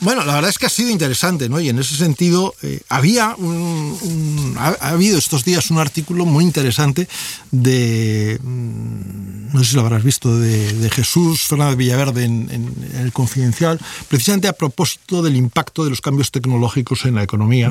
[0.00, 1.60] Bueno, la verdad es que ha sido interesante, ¿no?
[1.60, 7.06] Y en ese sentido, eh, había un, ha, habido estos días un artículo muy interesante
[7.50, 13.78] de, mm, no sé si lo habrás visto, de, Jesús Fernández Villaverde en, el Confidencial,
[14.08, 17.68] precisamente a propósito del impacto de los cambios tecnológicos en la economía.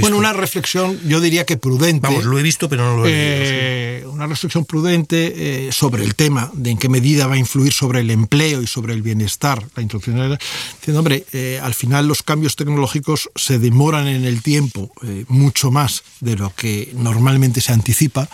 [0.00, 2.06] Bueno, una reflexión, yo diría que prudente.
[2.06, 6.14] Vamos, lo he visto, pero no lo he eh, Una reflexión prudente eh, sobre el
[6.14, 9.64] tema, de en qué medida va a influir sobre el empleo y sobre el bienestar,
[9.74, 10.38] la introducción de.
[10.78, 11.24] Diciendo, hombre,
[11.70, 16.52] al final los cambios tecnológicos se demoran en el tiempo eh, mucho más de lo
[16.52, 18.28] que normalmente se anticipa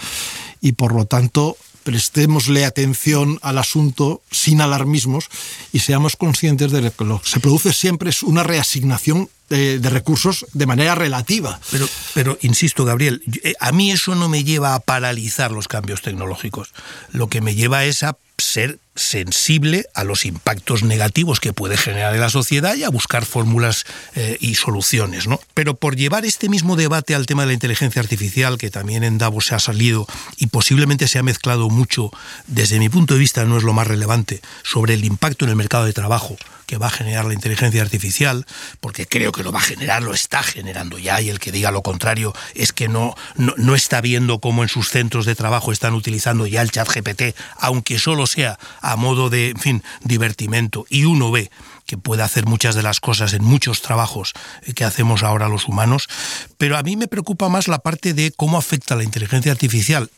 [0.62, 5.29] y por lo tanto prestémosle atención al asunto sin alarmismos
[5.70, 10.46] y seamos conscientes de que lo que se produce siempre es una reasignación de, recursos
[10.55, 11.61] de manera relativa.
[11.70, 16.01] Pero, pero insisto, Gabriel, eh, a mí eso no me lleva a paralizar los cambios
[16.01, 16.72] tecnológicos.
[17.12, 22.15] Lo que me lleva es a ser sensible a los impactos negativos que puede generar
[22.15, 25.27] en la sociedad y a buscar fórmulas eh, y soluciones.
[25.29, 25.41] ¿no?
[25.55, 29.19] Pero por llevar este mismo debate al tema de la inteligencia artificial, que también en
[29.19, 30.07] Davos se ha salido
[30.37, 32.11] y posiblemente se ha mezclado mucho,
[32.47, 35.57] desde mi punto de vista no es lo más relevante, sobre el impacto en el
[35.57, 38.45] mercado de trabajo que va a generar la inteligencia artificial,
[38.81, 41.71] porque creo que lo va a generar, lo está generando ya, y el que diga
[41.71, 45.95] lo contrario es que no, no, está viendo cómo en sus centros de trabajo están
[45.95, 51.05] utilizando ya el chat GPT, aunque solo sea a modo de, en fin, divertimento, y
[51.05, 51.51] uno ve
[51.87, 54.33] que puede hacer muchas de las cosas en muchos trabajos
[54.75, 56.09] que hacemos ahora los humanos,
[56.57, 60.11] pero a mí me preocupa más la parte de cómo afecta la inteligencia artificial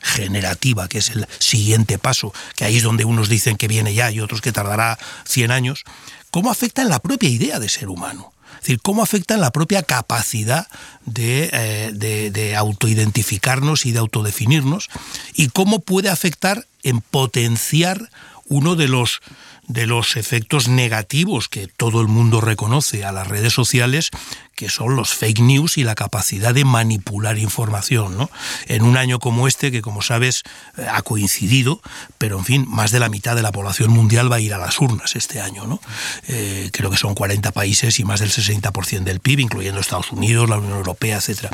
[0.00, 4.10] generativa, que es el siguiente paso, que ahí es donde unos dicen que viene ya
[4.10, 5.84] y otros que tardará 100 años,
[6.30, 8.32] cómo afecta en la propia idea de ser humano.
[8.56, 10.66] Es decir, cómo afecta en la propia capacidad
[11.04, 14.88] de, eh, de autoidentificarnos y de autodefinirnos,
[15.34, 18.10] y cómo puede afectar en potenciar
[18.46, 19.20] uno de los
[19.66, 24.10] de los efectos negativos que todo el mundo reconoce a las redes sociales,
[24.54, 28.16] que son los fake news y la capacidad de manipular información.
[28.16, 28.30] ¿no?
[28.66, 30.42] En un año como este, que como sabes
[30.76, 31.80] eh, ha coincidido,
[32.18, 34.58] pero en fin, más de la mitad de la población mundial va a ir a
[34.58, 35.66] las urnas este año.
[35.66, 35.80] ¿no?
[36.28, 40.48] Eh, creo que son 40 países y más del 60% del PIB, incluyendo Estados Unidos,
[40.48, 41.48] la Unión Europea, etc.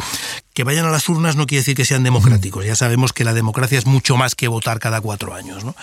[0.52, 2.64] Que vayan a las urnas no quiere decir que sean democráticos.
[2.64, 5.64] Ya sabemos que la democracia es mucho más que votar cada cuatro años.
[5.64, 5.74] ¿no?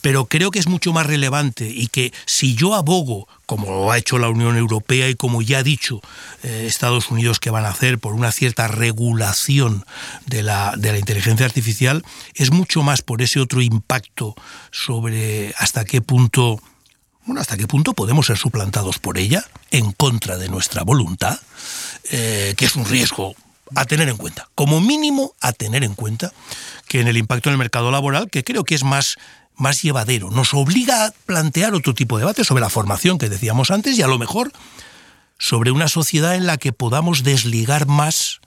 [0.00, 3.98] Pero creo que es mucho más relevante y que si yo abogo, como lo ha
[3.98, 6.00] hecho la Unión Europea y como ya ha dicho
[6.42, 9.84] eh, Estados Unidos que van a hacer por una cierta regulación
[10.26, 14.34] de la, de la inteligencia artificial, es mucho más por ese otro impacto
[14.70, 16.60] sobre hasta qué punto
[17.26, 21.38] bueno, hasta qué punto podemos ser suplantados por ella en contra de nuestra voluntad,
[22.10, 23.34] eh, que es un riesgo
[23.74, 26.32] a tener en cuenta, como mínimo a tener en cuenta
[26.86, 29.16] que en el impacto en el mercado laboral, que creo que es más
[29.56, 33.70] más llevadero, nos obliga a plantear otro tipo de debate sobre la formación que decíamos
[33.70, 34.52] antes y a lo mejor
[35.38, 38.40] sobre una sociedad en la que podamos desligar más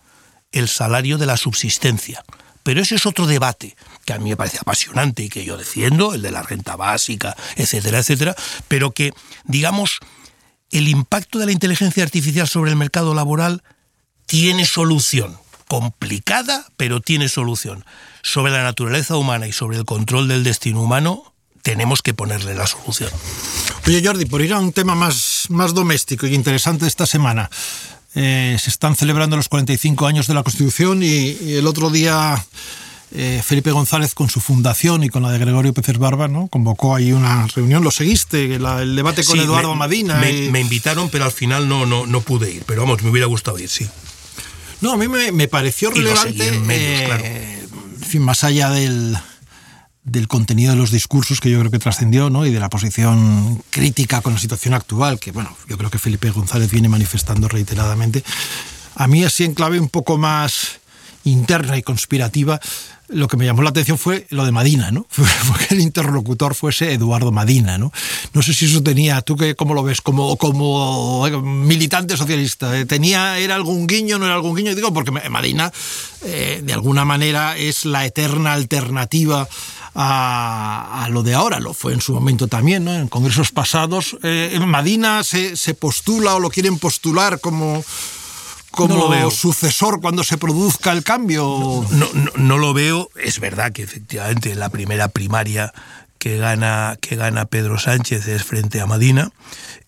[0.51, 2.23] el salario de la subsistencia
[2.67, 6.13] pero ese es otro debate que a mí me parece apasionante y que yo defiendo,
[6.13, 8.35] el de la renta básica, etcétera, etcétera,
[8.67, 9.13] pero que,
[9.45, 9.99] digamos,
[10.71, 13.63] el impacto de la inteligencia artificial sobre el mercado laboral
[14.25, 15.37] tiene solución.
[15.67, 17.85] Complicada, pero tiene solución.
[18.23, 22.65] Sobre la naturaleza humana y sobre el control del destino humano, tenemos que ponerle la
[22.65, 23.09] solución.
[23.85, 27.49] Oye, Jordi, por ir a un tema más, más doméstico y interesante esta semana.
[28.15, 32.41] Eh, se están celebrando los 45 años de la Constitución y, el otro día
[33.11, 36.47] eh, Felipe González con su fundación y con la de Gregorio Pérez Barba ¿no?
[36.47, 37.83] convocó ahí una reunión.
[37.83, 38.55] ¿Lo seguiste?
[38.55, 40.15] el debate con Eduardo Madina.
[40.15, 42.63] Me, invitaron, pero al final no, no, no pude ir.
[42.65, 43.87] Pero vamos, me hubiera gustado ir, sí.
[44.81, 46.47] No, a mí me, pareció relevante.
[46.47, 47.67] Eh,
[47.99, 49.17] en fin, más allá del
[50.07, 52.45] del contenido de los discursos que yo creo que trascendió, ¿no?
[52.45, 56.31] Y de la posición crítica con la situación actual, que bueno, yo creo que Felipe
[56.31, 58.23] González viene manifestando reiteradamente.
[58.95, 60.79] A mí así en clave un poco más
[61.31, 62.59] interna y conspirativa,
[63.09, 65.07] lo que me llamó la atención fue lo de Madina, ¿no?
[65.67, 67.91] Que el interlocutor fuese Eduardo Madina, ¿no?
[68.33, 72.85] No sé si eso tenía, tú que cómo lo ves, como, como militante socialista, ¿eh?
[72.85, 74.75] ¿tenía, era algún guiño, no era algún guiño?
[74.75, 75.71] Digo, porque Madina,
[76.23, 79.47] eh, de alguna manera, es la eterna alternativa
[79.95, 82.93] a, lo de ahora, lo fue en su momento también, ¿no?
[82.93, 87.83] En congresos pasados, eh, Madina se, se, postula o lo quieren postular como
[88.77, 91.85] como sucesor cuando se produzca el cambio.
[91.91, 93.09] No, no, no, lo veo.
[93.21, 95.73] Es verdad que efectivamente la primera primaria
[96.17, 99.31] que gana, que gana Pedro Sánchez es frente a Madina,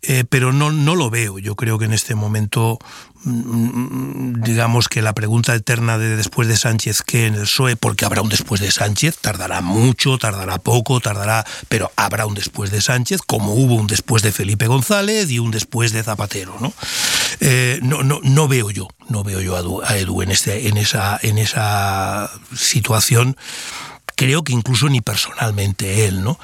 [0.01, 1.39] eh, pero no, no lo veo.
[1.39, 2.79] Yo creo que en este momento
[3.25, 7.75] Mm, digamos que la pregunta eterna de después de Sánchez, ¿qué en el PSOE?
[7.75, 12.71] Porque habrá un después de Sánchez, tardará mucho, tardará poco, tardará, pero habrá un después
[12.71, 16.73] de Sánchez, como hubo un después de Felipe González y un después de Zapatero, ¿no?
[17.41, 21.19] Eh, no, no, no veo yo, no veo yo a Edu, en, este, en, esa,
[21.21, 23.35] en esa situación
[24.19, 26.37] creo que incluso ni personalmente él, ¿no?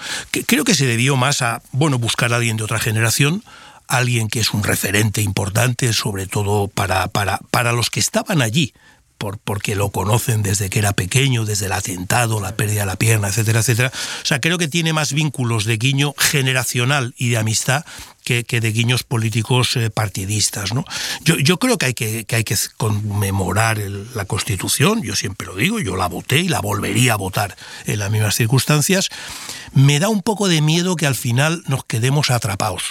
[0.48, 3.44] creo que se debió más a, bueno, buscar a alguien de otra generación,
[3.90, 8.74] alguien que es un referente importante, sobre todo para, para, para los que estaban allí,
[9.18, 12.96] por, porque lo conocen desde que era pequeño, desde el atentado, la pérdida de la
[12.96, 13.92] pierna, etcétera, etcétera.
[14.22, 17.86] O sea, creo que tiene más vínculos de guiño generacional y de amistad
[18.24, 20.74] que, que de guiños políticos eh, partidistas.
[20.74, 20.84] ¿no?
[21.24, 25.56] Yo, yo, creo que hay que, que, hay que conmemorar la Constitución, yo siempre lo
[25.56, 29.10] digo, yo la voté y la volvería a votar en las mismas circunstancias.
[29.74, 32.84] Me da un poco de miedo que al final nos quedemos atrapados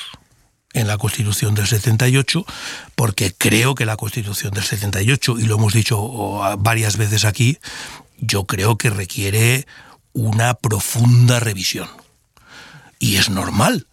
[0.75, 2.45] en la Constitución del 78,
[2.95, 5.99] porque creo que la Constitución del 78, y lo hemos dicho
[6.59, 7.59] varias veces aquí,
[8.19, 9.67] yo creo que requiere
[10.13, 11.89] una profunda revisión.
[12.99, 13.87] Y es normal.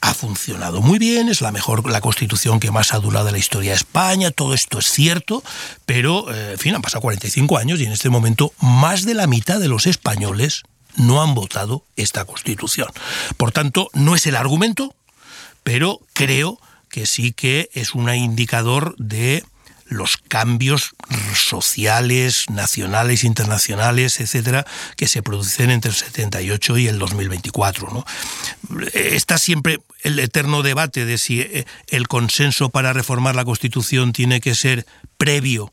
[0.00, 3.70] Ha funcionado muy bien, es la mejor, la constitución que más ha durado la historia
[3.70, 5.44] de España, todo esto es cierto,
[5.86, 9.28] pero, eh, en fin, han pasado 45 años y en este momento más de la
[9.28, 10.64] mitad de los españoles
[10.96, 12.88] no han votado esta constitución.
[13.36, 14.92] Por tanto, no es el argumento,
[15.62, 19.44] pero creo que sí que es un indicador de
[19.92, 20.94] los cambios
[21.34, 27.90] sociales, nacionales, internacionales, etcétera, que se producen entre el 78 y el 2024.
[27.90, 28.04] ¿no?
[28.94, 34.40] Está siempre el eterno debate de si eh, el consenso para reformar la Constitución tiene
[34.40, 34.86] que ser
[35.18, 35.72] previo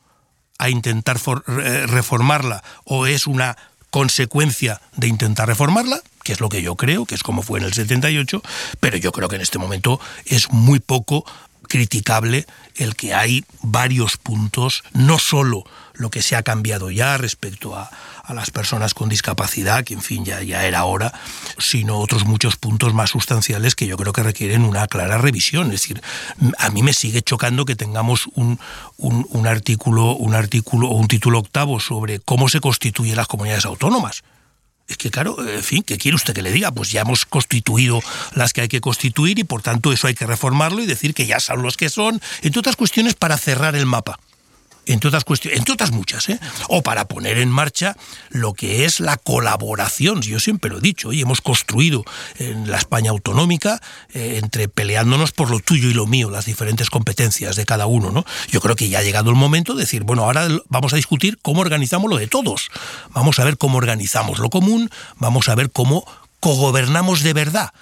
[0.58, 3.58] a intentar reformarla o es una
[3.90, 7.66] consecuencia de intentar reformarla que es lo que yo creo, que es como fue en
[7.66, 8.44] el 78,
[8.80, 11.26] pero yo creo que en este momento es muy poco
[11.64, 15.64] criticable el que hay varios puntos, no solo
[15.96, 17.90] lo que se ha cambiado ya respecto a,
[18.24, 21.12] a las personas con discapacidad, que en fin ya, ya era hora,
[21.58, 25.74] sino otros muchos puntos más sustanciales que yo creo que requieren una clara revisión.
[25.74, 26.00] Es decir,
[26.60, 28.60] a mí me sigue chocando que tengamos un,
[28.98, 33.66] un, un artículo, un artículo o un título octavo sobre cómo se constituyen las comunidades
[33.66, 34.22] autónomas
[34.90, 36.72] es que claro, en fin, ¿qué quiere usted que le diga?
[36.72, 38.02] Pues ya hemos constituido
[38.34, 41.28] las que hay que constituir y por tanto eso hay que reformarlo y decir que
[41.28, 44.20] ya son los que son, entre otras cuestiones para cerrar el mapa
[44.90, 46.40] entre otras cuestiones, entre otras muchas, ¿eh?
[46.68, 47.96] o para poner en marcha
[48.30, 50.22] lo que es la colaboración.
[50.22, 52.04] Yo siempre lo he dicho, y hemos construido
[52.38, 53.82] en la España autonómica
[54.14, 58.12] eh, entre peleándonos por lo tuyo y lo mío, las diferentes competencias de cada uno.
[58.12, 58.26] ¿no?
[58.50, 61.38] Yo creo que ya ha llegado el momento de decir, bueno, ahora vamos a discutir
[61.42, 62.70] cómo organizamos lo de todos.
[63.12, 66.06] Vamos a ver cómo organizamos lo común, vamos a ver cómo
[66.40, 67.74] cogobernamos de verdad,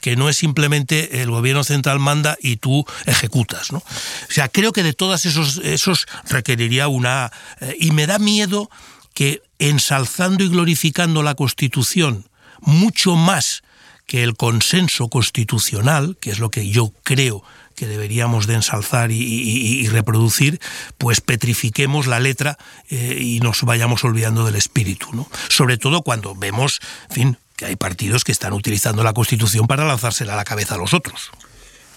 [0.00, 3.72] que no es simplemente el gobierno central manda y tú ejecutas.
[3.72, 3.78] ¿no?
[3.78, 7.32] O sea, creo que de todas esos, esos requeriría una...
[7.60, 8.70] Eh, y me da miedo
[9.14, 12.26] que ensalzando y glorificando la Constitución
[12.60, 13.62] mucho más
[14.06, 17.42] que el consenso constitucional, que es lo que yo creo
[17.76, 20.60] que deberíamos de ensalzar y, reproducir,
[20.98, 22.58] pues petrifiquemos la letra
[22.90, 25.26] eh, y nos vayamos olvidando del espíritu, ¿no?
[25.48, 30.32] Sobre todo cuando vemos, fin, que hay partidos que están utilizando la Constitución para lanzársela
[30.32, 31.30] a la cabeza a los otros.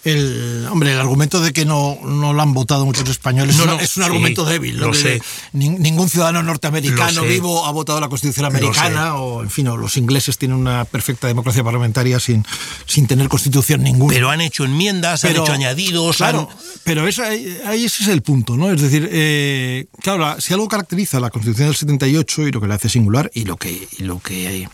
[0.04, 4.02] El hombre el argumento de que no, no lo han votado muchos españoles es, un
[4.02, 5.22] argumento débil lo sé.
[5.54, 10.58] ningún ciudadano norteamericano vivo ha votado la constitución americana o en fin los ingleses tienen
[10.58, 12.44] una perfecta democracia parlamentaria sin,
[12.84, 14.12] sin tener constitución ninguna.
[14.12, 16.50] Pero han hecho enmiendas han hecho añadidos claro
[16.84, 21.18] pero esa, ahí ese es el punto no es decir eh, claro si algo caracteriza
[21.18, 24.18] la constitución del 78 y lo que le hace singular y lo que y lo
[24.18, 24.68] que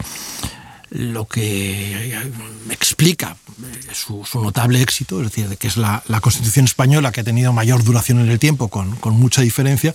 [0.90, 2.18] lo que
[2.70, 3.36] explica
[3.92, 8.20] su, notable éxito, es decir, que es la, Constitución española que ha tenido mayor duración
[8.20, 9.94] en el tiempo, con, mucha diferencia,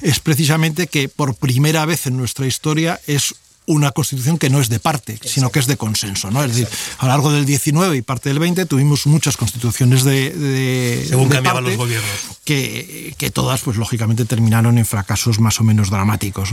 [0.00, 3.34] es precisamente que por primera vez en nuestra historia es
[3.66, 6.30] una constitución que no es de parte, sino que es de consenso.
[6.30, 6.44] ¿no?
[6.44, 6.68] Es decir,
[6.98, 11.06] a lo largo del 19 y parte del 20 tuvimos muchas constituciones de...
[11.08, 12.10] Según cambiaban los gobiernos.
[12.44, 16.50] Que, que, todas, pues lógicamente, terminaron en fracasos más o menos dramáticos.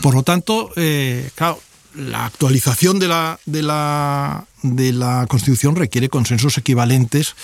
[0.00, 1.60] Por lo tanto, eh, claro,
[1.94, 7.34] la actualización de la, de la, de la Constitución requiere consensos equivalentes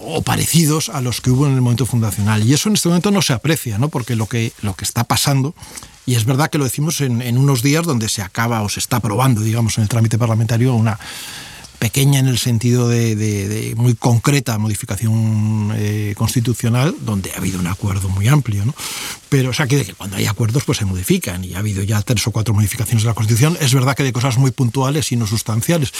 [0.00, 2.44] o parecidos a los que hubo en el momento fundacional.
[2.44, 3.88] Y eso en este momento no se aprecia, ¿no?
[3.88, 5.54] porque lo que, lo que está pasando,
[6.06, 8.80] y es verdad que lo decimos en, en unos días donde se acaba o se
[8.80, 10.98] está aprobando, digamos, en el trámite parlamentario una,
[11.78, 18.08] pequeña en el sentido de, muy concreta modificación eh, constitucional, donde ha habido un acuerdo
[18.08, 18.64] muy amplio.
[18.64, 18.74] ¿no?
[19.28, 22.26] Pero, o sea, que, cuando hay acuerdos, pues se modifican, y ha habido ya tres
[22.26, 23.56] o cuatro modificaciones de la Constitución.
[23.60, 25.92] Es verdad que de cosas muy puntuales y no sustanciales.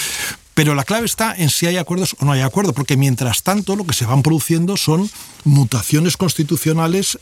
[0.55, 3.77] Pero la clave está en si hay acuerdos o no hay acuerdo, porque mientras tanto
[3.77, 5.11] lo que se van produciendo son
[5.45, 7.19] mutaciones constitucionales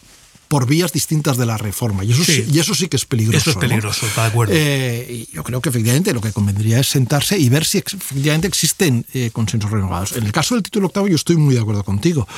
[0.52, 2.04] por vías distintas de la reforma.
[2.04, 3.38] Y eso sí, y eso sí que es peligroso.
[3.38, 4.52] Eso es peligroso, está de acuerdo.
[4.54, 9.06] Eh, yo creo que efectivamente lo que convendría es sentarse y ver si efectivamente existen
[9.14, 10.12] eh, consensos renovados.
[10.12, 12.28] En el caso del título octavo yo estoy muy de acuerdo contigo.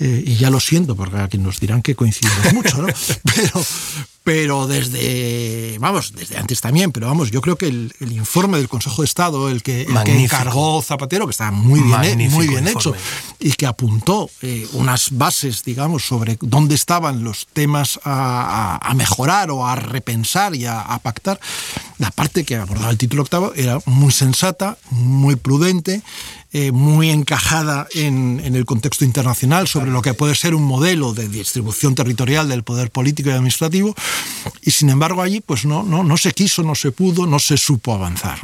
[0.00, 2.88] Eh, y ya lo siento, porque aquí nos dirán que coincidimos mucho, ¿no?
[3.36, 3.64] Pero,
[4.22, 9.00] pero desde, vamos, desde antes también, pero vamos, yo creo que el, informe del Consejo
[9.00, 12.94] de Estado, el que, encargó Zapatero, que está muy bien, muy bien hecho,
[13.38, 19.66] y que apuntó eh, unas bases, digamos, sobre dónde estaban los temas a, mejorar o
[19.66, 21.40] a repensar y a, pactar,
[21.98, 26.02] la parte que abordaba el título octavo era muy sensata, muy prudente,
[26.52, 31.28] eh, muy encajada en, el contexto internacional sobre lo que puede ser un modelo de
[31.28, 33.94] distribución territorial del poder político y administrativo,
[34.62, 37.56] y sin embargo allí pues no, no, no se quiso, no se pudo, no se
[37.56, 38.40] supo avanzar.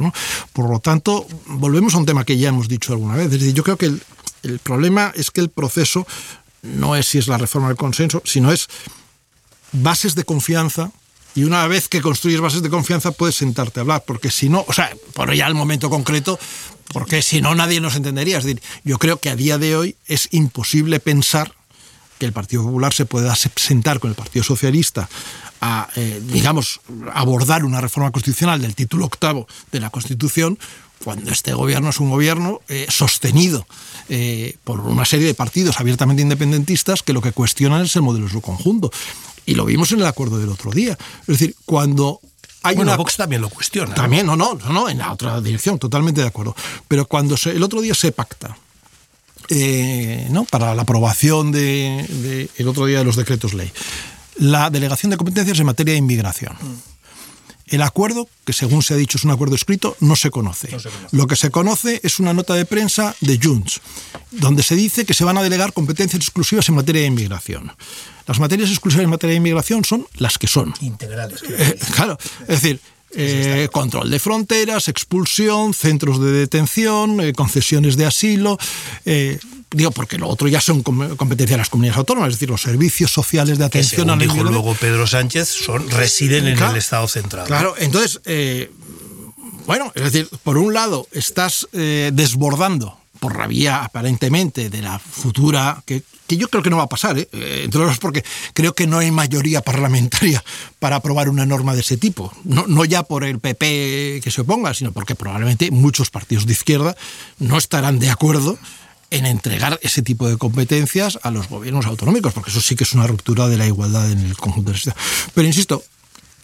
[0.53, 3.63] Por lo tanto, volvemos a un tema que ya hemos dicho alguna vez, es yo
[3.63, 4.01] creo que el,
[4.43, 6.07] el problema es que el proceso
[6.61, 8.67] no es si es la reforma del consenso, sino es
[9.73, 10.91] bases de confianza
[11.35, 14.65] y una vez que construyes bases de confianza puedes sentarte a hablar, porque si no,
[14.67, 16.39] o sea, por ya el momento concreto,
[16.93, 18.37] porque si no nadie nos entendería.
[18.37, 21.53] Es decir, yo creo que a día de hoy es imposible pensar
[22.19, 25.07] que el Partido Popular se pueda sentar con el Partido Socialista
[25.61, 26.81] a, eh, digamos,
[27.13, 30.57] abordar una reforma constitucional del título octavo de la Constitución
[31.03, 33.67] cuando este gobierno es un gobierno eh, sostenido
[34.09, 38.25] eh, por una serie de partidos abiertamente independentistas que lo que cuestionan es el modelo
[38.25, 38.91] de su conjunto.
[39.45, 40.97] Y lo vimos en el acuerdo del otro día.
[41.21, 42.19] Es decir, cuando
[42.67, 42.97] hay bueno, una...
[42.97, 43.93] Vox también lo cuestiona.
[43.93, 46.55] También, no, no, no, en la otra dirección, totalmente de acuerdo.
[46.87, 48.57] Pero cuando se, el otro día se pacta
[49.49, 50.45] eh, ¿no?
[50.45, 53.71] para la aprobación de, el otro día de los decretos ley,
[54.35, 56.53] la delegación de competencias en materia de inmigración.
[56.53, 56.96] Mm.
[57.67, 60.69] El acuerdo, que según se ha dicho es un acuerdo escrito, no se, conoce.
[61.11, 63.81] Lo que se conoce es una nota de prensa de Junts,
[64.31, 67.71] donde se dice que se van a delegar competencias exclusivas en materia de inmigración.
[68.25, 70.73] Las materias exclusivas en materia de inmigración son las que son.
[70.81, 71.43] Integrales.
[71.47, 72.79] Eh, claro, es decir,
[73.15, 78.57] eh, control de fronteras, expulsión, centros de detención, eh, concesiones de asilo.
[79.71, 83.11] Digo, porque lo otro ya son competencia de las comunidades autónomas, es decir, los servicios
[83.11, 87.47] sociales de atención a dijo luego Pedro Sánchez, son, residen en el Estado central.
[87.47, 88.21] Claro, entonces,
[89.65, 95.83] bueno, es decir, por un lado, estás desbordando por la vía aparentemente de la futura,
[95.85, 97.27] que, yo creo que no va a pasar, ¿eh?
[97.31, 100.43] eh entre otros porque creo que no hay mayoría parlamentaria
[100.79, 102.31] para aprobar una norma de ese tipo.
[102.43, 106.53] No, no ya por el PP que se oponga, sino porque probablemente muchos partidos de
[106.53, 106.95] izquierda
[107.39, 108.57] no estarán de acuerdo
[109.09, 112.93] en entregar ese tipo de competencias a los gobiernos autonómicos, porque eso sí que es
[112.93, 114.97] una ruptura de la igualdad en el conjunto de la sociedad.
[115.33, 115.83] Pero insisto,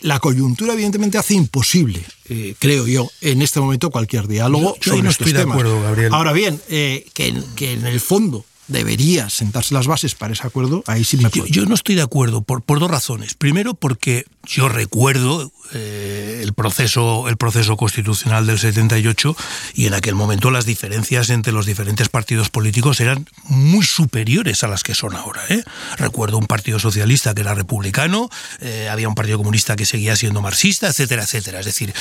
[0.01, 5.03] la coyuntura evidentemente hace imposible, eh, creo yo, en este momento cualquier diálogo yo, sobre
[5.03, 6.13] no estoy de acuerdo, Gabriel.
[6.13, 11.03] Ahora bien, eh, que, en el fondo debería sentarse las bases para ese acuerdo, ahí
[11.03, 13.33] sí me yo, yo, no estoy de acuerdo por, por dos razones.
[13.33, 19.35] Primero, porque yo recuerdo eh, el, proceso, el proceso constitucional del 78
[19.73, 24.67] y en aquel momento las diferencias entre los diferentes partidos políticos eran muy superiores a
[24.67, 25.41] las que son ahora.
[25.49, 25.63] ¿eh?
[25.97, 30.41] Recuerdo un partido socialista que era republicano, eh, había un partido comunista que seguía siendo
[30.41, 31.59] marxista, etcétera, etcétera.
[31.59, 31.93] Es decir,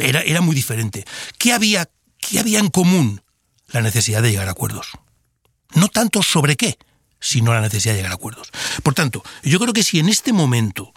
[0.00, 1.04] era, era muy diferente.
[1.38, 1.88] ¿Qué había,
[2.20, 3.22] ¿Qué había en común?
[3.68, 4.88] La necesidad de llegar a acuerdos.
[5.74, 6.78] No tanto sobre qué,
[7.20, 8.50] sino la necesidad de llegar a acuerdos.
[8.82, 10.92] Por tanto, yo creo que si en este momento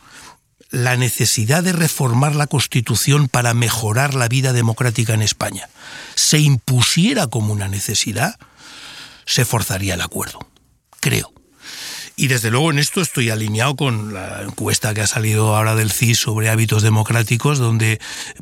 [0.70, 5.70] la necesidad de reformar la Constitución para mejorar la vida democrática en España
[6.16, 8.40] se impusiera como una necesidad,
[9.26, 10.40] se forzaría el acuerdo.
[11.00, 11.34] Creo.
[12.16, 15.92] Y desde luego en esto estoy alineado con la encuesta que ha salido ahora del
[15.92, 18.00] CIS sobre hábitos democráticos, donde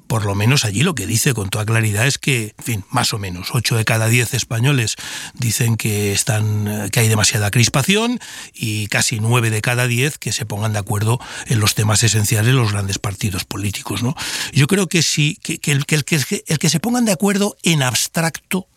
[0.09, 3.13] por lo menos allí lo que dice con toda claridad es que, en fin, más
[3.13, 4.95] o menos 8 de cada 10 españoles
[5.35, 8.19] dicen que están que hay demasiada crispación
[8.55, 12.55] y casi 9 de cada 10 que se pongan de acuerdo en los temas esenciales
[12.55, 14.15] los grandes partidos políticos, ¿no?
[14.51, 17.55] Yo creo que sí que, el, que, el, que, el que se pongan de acuerdo
[17.61, 18.67] en abstracto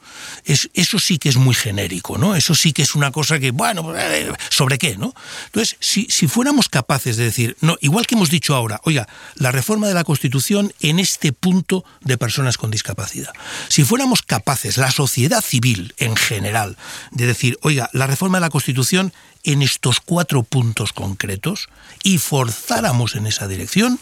[0.45, 2.35] es, eso sí que es muy genérico, ¿no?
[2.35, 5.14] Eso sí que es una cosa que, bueno, eh, ¿sobre qué, no?
[5.47, 9.53] Entonces, si, si fuéramos capaces de decir, no, igual que hemos dicho ahora, oiga, la
[9.53, 13.33] reforma de la Constitución en este punto de personas con discapacidad.
[13.68, 16.77] Si fuéramos capaces, la sociedad civil en general,
[17.12, 19.12] de decir, oiga, la reforma de la Constitución
[19.45, 21.68] en estos cuatro puntos concretos
[22.03, 24.01] y forzáramos en esa dirección,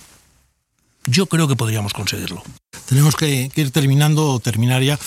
[1.07, 2.43] yo creo que podríamos conseguirlo.
[2.87, 4.99] Tenemos que, que ir terminando o terminar ya.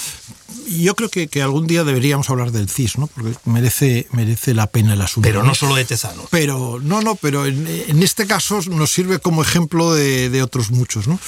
[0.68, 3.07] Yo creo que, que, algún día deberíamos hablar del CIS, ¿no?
[3.07, 5.28] Porque merece, merece la pena el asunto.
[5.28, 6.28] Pero no solo de Tezanos.
[6.32, 10.72] Pero, no, no, pero en, en este caso nos sirve como ejemplo de, de otros
[10.72, 11.20] muchos, ¿no?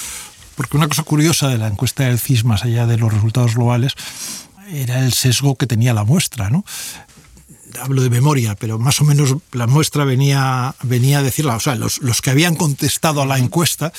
[0.55, 3.93] Porque una cosa curiosa de la encuesta del CIS, más allá de los resultados globales,
[4.71, 6.65] era el sesgo que tenía la muestra, ¿no?
[7.81, 11.55] hablo de memoria, pero más o menos la muestra venía, venía a decirla.
[11.55, 13.91] O sea, los, los que habían contestado a la encuesta,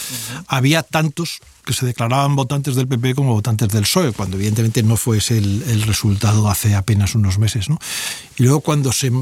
[0.46, 4.96] había tantos que se declaraban votantes del PP como votantes del PSOE, cuando evidentemente no
[4.96, 7.68] fue ese el, el resultado hace apenas unos meses.
[7.68, 7.78] ¿no?
[8.38, 9.12] Y luego cuando se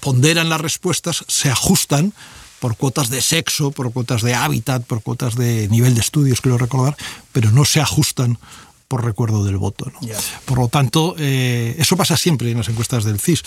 [0.00, 2.14] ponderan las respuestas, se ajustan
[2.62, 6.58] por cuotas de sexo, por cuotas de hábitat, por cuotas de nivel de estudios, quiero
[6.58, 6.96] recordar,
[7.32, 8.38] pero no se ajustan
[8.86, 9.90] por recuerdo del voto.
[9.92, 9.98] ¿no?
[9.98, 10.16] Yeah.
[10.44, 13.42] Por lo tanto, eh, eso pasa siempre en las encuestas del CIS.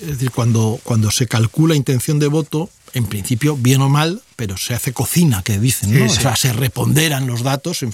[0.00, 4.56] Es decir, cuando, cuando se calcula intención de voto, en principio, bien o mal, pero
[4.56, 6.08] se hace cocina, que dicen, ¿no?
[6.08, 6.18] Sí, sí.
[6.18, 7.84] O sea, se reponderan los datos.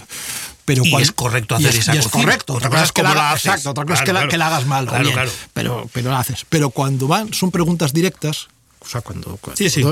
[0.65, 2.55] Pero y cuando, es correcto hacer y es, esa y es correcto.
[2.55, 3.47] Otra, cosa es que la, la haces.
[3.47, 4.27] Exacto, otra cosa claro, es que, claro.
[4.27, 4.87] la, que la hagas mal.
[4.87, 5.19] Claro, bien.
[5.55, 6.47] Pero, pero la haces.
[6.49, 8.47] Pero cuando van, son preguntas directas,
[8.85, 9.83] o sea, cuando, cuando sí, sí.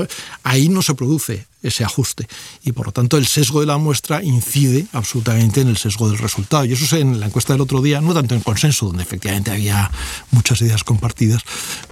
[0.43, 2.27] ahí no se produce ese ajuste.
[2.63, 6.17] Y por lo tanto el sesgo de la muestra incide absolutamente en el sesgo del
[6.17, 6.65] resultado.
[6.65, 9.51] Y eso es en la encuesta del otro día no tanto en consenso donde efectivamente
[9.51, 9.91] había
[10.31, 11.41] muchas ideas compartidas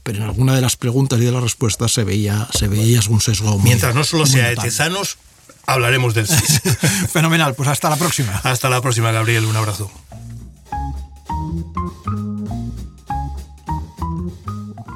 [0.03, 3.21] pero en alguna de las preguntas y de las respuestas se veía se veía algún
[3.21, 5.17] sesgo muy, mientras no solo sea de Tezanos
[5.65, 6.61] hablaremos del SIS
[7.11, 8.39] fenomenal pues hasta la próxima.
[8.43, 9.91] Hasta la próxima Gabriel un abrazo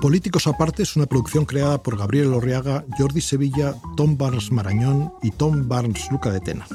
[0.04, 5.32] Políticos Aparte es una producción creada por Gabriel Orriaga, Jordi Sevilla, Tom Barnes Marañón y
[5.32, 6.68] Tom Barnes Luca de Tena.